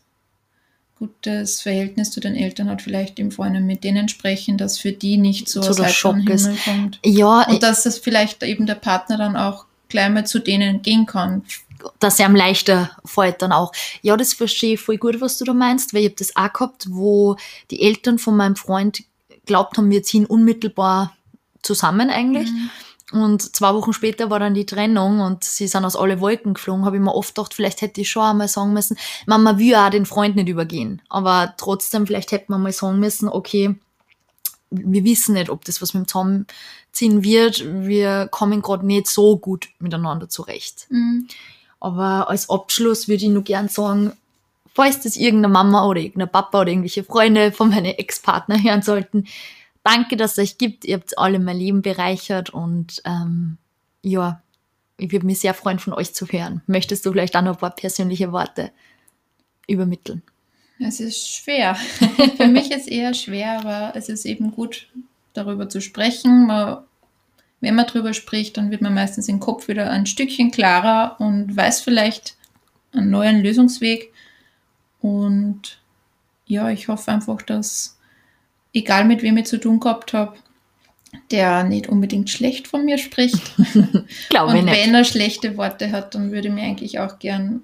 gutes 1.00 1.62
Verhältnis 1.62 2.12
zu 2.12 2.20
den 2.20 2.36
Eltern 2.36 2.70
hat, 2.70 2.84
vielleicht 2.84 3.18
im 3.18 3.32
Vorhinein 3.32 3.66
mit 3.66 3.84
denen 3.84 4.08
sprechen, 4.08 4.58
dass 4.58 4.78
für 4.78 4.92
die 4.92 5.18
nicht 5.18 5.50
so 5.50 5.62
der 5.62 5.88
Schock 5.88 6.30
ist. 6.30 6.48
Kommt. 6.64 7.00
ja, 7.04 7.50
Und 7.50 7.64
dass 7.64 7.84
das 7.84 7.98
vielleicht 7.98 8.44
eben 8.44 8.68
der 8.68 8.76
Partner 8.76 9.18
dann 9.18 9.36
auch 9.36 9.66
gleich 9.92 10.10
mal 10.10 10.26
zu 10.26 10.40
denen 10.40 10.82
gehen 10.82 11.06
kann. 11.06 11.44
dass 12.00 12.20
er 12.20 12.28
am 12.28 12.36
leichter 12.36 12.92
fällt 13.06 13.42
dann 13.42 13.52
auch. 13.52 13.72
Ja, 14.02 14.16
das 14.16 14.34
verstehe 14.34 14.76
ich 14.76 14.80
voll 14.80 14.98
gut, 14.98 15.20
was 15.20 15.38
du 15.38 15.46
da 15.46 15.54
meinst, 15.54 15.94
weil 15.94 16.02
ich 16.02 16.10
habe 16.10 16.16
das 16.20 16.36
auch 16.36 16.54
gehabt, 16.54 16.86
wo 16.90 17.38
die 17.72 17.82
Eltern 17.82 18.20
von 18.20 18.38
meinem 18.38 18.56
Freund 18.56 19.04
glaubt 19.46 19.78
haben, 19.78 19.90
wir 19.90 20.04
ziehen 20.04 20.26
unmittelbar 20.28 21.16
zusammen 21.64 22.10
eigentlich. 22.10 22.50
Und 23.12 23.56
zwei 23.56 23.74
Wochen 23.74 23.94
später 23.94 24.30
war 24.30 24.40
dann 24.40 24.54
die 24.54 24.66
Trennung 24.66 25.20
und 25.20 25.44
sie 25.44 25.68
sind 25.68 25.84
aus 25.84 25.98
alle 25.98 26.22
Wolken 26.22 26.54
geflogen. 26.54 26.86
Habe 26.86 26.96
ich 26.96 27.02
mir 27.02 27.14
oft 27.14 27.36
gedacht, 27.36 27.54
vielleicht 27.54 27.82
hätte 27.82 28.02
ich 28.02 28.10
schon 28.10 28.24
einmal 28.24 28.48
sagen 28.48 28.74
müssen, 28.74 28.98
man 29.26 29.58
will 29.58 29.76
auch 29.76 29.90
den 29.90 30.06
Freund 30.06 30.36
nicht 30.36 30.48
übergehen. 30.48 31.02
Aber 31.10 31.54
trotzdem, 31.58 32.08
vielleicht 32.08 32.32
hätte 32.32 32.46
man 32.50 32.62
mal 32.62 32.72
sagen 32.72 33.00
müssen, 33.00 33.28
okay, 33.28 33.76
wir 34.72 35.04
wissen 35.04 35.34
nicht, 35.34 35.50
ob 35.50 35.66
das 35.66 35.82
was 35.82 35.94
mit 35.94 36.04
dem 36.04 36.08
Zusammenziehen 36.08 37.24
wird. 37.24 37.64
Wir 37.86 38.28
kommen 38.32 38.62
gerade 38.62 38.86
nicht 38.86 39.08
so 39.08 39.38
gut 39.38 39.70
miteinander 39.80 40.30
zurecht. 40.30 40.88
Mhm. 40.90 41.28
Aber 41.80 42.30
als 42.30 42.50
Abschluss 42.50 43.08
würde 43.08 43.26
ich 43.26 43.32
nur 43.32 43.44
gern 43.44 43.68
sagen, 43.68 44.14
falls 44.74 45.02
das 45.02 45.18
irgendeine 45.18 45.54
Mama 45.54 45.86
oder 45.86 46.00
irgendein 46.00 46.32
Papa 46.32 46.62
oder 46.62 46.70
irgendwelche 46.70 47.04
Freunde 47.04 47.52
von 47.52 47.70
meinen 47.70 47.86
Ex-Partner 47.86 48.64
hören 48.64 48.82
sollten, 48.82 49.26
danke, 49.84 50.16
dass 50.16 50.34
es 50.34 50.38
euch 50.40 50.58
gibt. 50.58 50.86
Ihr 50.86 50.96
habt 50.96 51.18
alle 51.18 51.40
mein 51.40 51.58
Leben 51.58 51.82
bereichert 51.82 52.52
und 52.52 53.02
ähm, 53.06 53.58
ja, 54.02 54.42
ich 54.98 55.12
würde 55.12 55.26
mich 55.26 55.40
sehr 55.40 55.54
freuen, 55.54 55.80
von 55.80 55.94
euch 55.94 56.14
zu 56.14 56.28
hören. 56.28 56.62
Möchtest 56.68 57.06
du 57.06 57.12
vielleicht 57.12 57.36
auch 57.36 57.42
noch 57.42 57.54
ein 57.54 57.60
paar 57.60 57.76
persönliche 57.76 58.32
Worte 58.32 58.72
übermitteln? 59.68 60.22
Es 60.84 61.00
ist 61.00 61.30
schwer. 61.30 61.76
Für 62.38 62.48
mich 62.48 62.72
ist 62.72 62.88
eher 62.88 63.14
schwer, 63.14 63.60
aber 63.60 63.94
es 63.96 64.10
ist 64.10 64.26
eben 64.26 64.52
gut, 64.52 64.88
darüber 65.34 65.70
zu 65.70 65.82
sprechen. 65.82 66.48
Man, 66.48 66.80
wenn 67.60 67.76
man 67.76 67.86
darüber 67.88 68.14
spricht, 68.14 68.58
dann 68.58 68.72
wird 68.72 68.82
man 68.82 68.94
meistens 68.94 69.28
im 69.28 69.40
Kopf 69.40 69.68
wieder 69.68 69.90
ein 69.90 70.06
Stückchen 70.06 70.52
klarer 70.52 71.16
und 71.20 71.56
weiß 71.56 71.82
vielleicht 71.82 72.36
einen 72.94 73.10
neuen 73.10 73.42
Lösungsweg. 73.42 74.12
Und 75.02 75.80
ja, 76.46 76.70
ich 76.70 76.88
hoffe 76.88 77.12
einfach, 77.12 77.42
dass, 77.42 77.98
egal 78.74 79.06
mit 79.06 79.22
wem 79.22 79.38
ich 79.38 79.46
zu 79.46 79.60
tun 79.60 79.80
gehabt 79.80 80.14
habe, 80.14 80.38
der 81.30 81.64
nicht 81.64 81.90
unbedingt 81.90 82.30
schlecht 82.30 82.68
von 82.68 82.86
mir 82.86 82.98
spricht. 82.98 83.42
Glaube 84.30 84.54
Und 84.54 84.66
nicht. 84.66 84.78
wenn 84.78 84.96
er 84.96 85.04
schlechte 85.04 85.58
Worte 85.58 85.92
hat, 85.92 86.16
dann 86.16 86.32
würde 86.32 86.48
ich 86.48 86.54
mir 86.54 86.64
eigentlich 86.64 87.00
auch 87.00 87.20
gern 87.20 87.62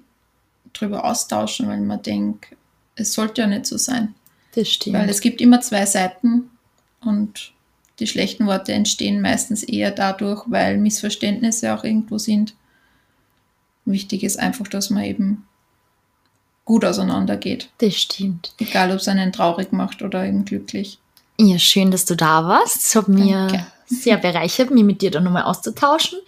drüber 0.72 1.04
austauschen, 1.04 1.68
weil 1.68 1.80
man 1.80 2.02
denkt, 2.02 2.54
es 2.98 3.12
sollte 3.12 3.42
ja 3.42 3.46
nicht 3.46 3.66
so 3.66 3.76
sein. 3.76 4.14
Das 4.54 4.68
stimmt. 4.68 4.96
Weil 4.96 5.08
es 5.08 5.20
gibt 5.20 5.40
immer 5.40 5.60
zwei 5.60 5.86
Seiten 5.86 6.50
und 7.00 7.52
die 8.00 8.06
schlechten 8.06 8.46
Worte 8.46 8.72
entstehen 8.72 9.20
meistens 9.20 9.62
eher 9.62 9.90
dadurch, 9.90 10.44
weil 10.46 10.78
Missverständnisse 10.78 11.74
auch 11.74 11.84
irgendwo 11.84 12.18
sind. 12.18 12.54
Wichtig 13.84 14.22
ist 14.22 14.38
einfach, 14.38 14.68
dass 14.68 14.90
man 14.90 15.04
eben 15.04 15.44
gut 16.64 16.84
auseinandergeht. 16.84 17.70
das 17.78 17.96
stimmt. 17.96 18.52
Egal, 18.58 18.90
ob 18.90 18.98
es 18.98 19.08
einen 19.08 19.32
traurig 19.32 19.72
macht 19.72 20.02
oder 20.02 20.24
eben 20.26 20.44
glücklich. 20.44 20.98
Ja, 21.40 21.58
schön, 21.58 21.90
dass 21.90 22.04
du 22.04 22.14
da 22.14 22.44
warst. 22.44 22.76
Es 22.76 22.94
hat 22.94 23.08
mir 23.08 23.46
Danke. 23.46 23.66
sehr 23.86 24.18
bereichert, 24.18 24.70
mich 24.70 24.84
mit 24.84 25.00
dir 25.00 25.10
dann 25.10 25.24
nochmal 25.24 25.44
auszutauschen. 25.44 26.18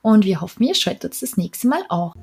Und 0.00 0.24
wir 0.24 0.40
hoffen, 0.40 0.62
ihr 0.62 0.74
schaltet 0.74 1.20
das 1.20 1.36
nächste 1.36 1.68
Mal 1.68 1.82
auch. 1.88 2.14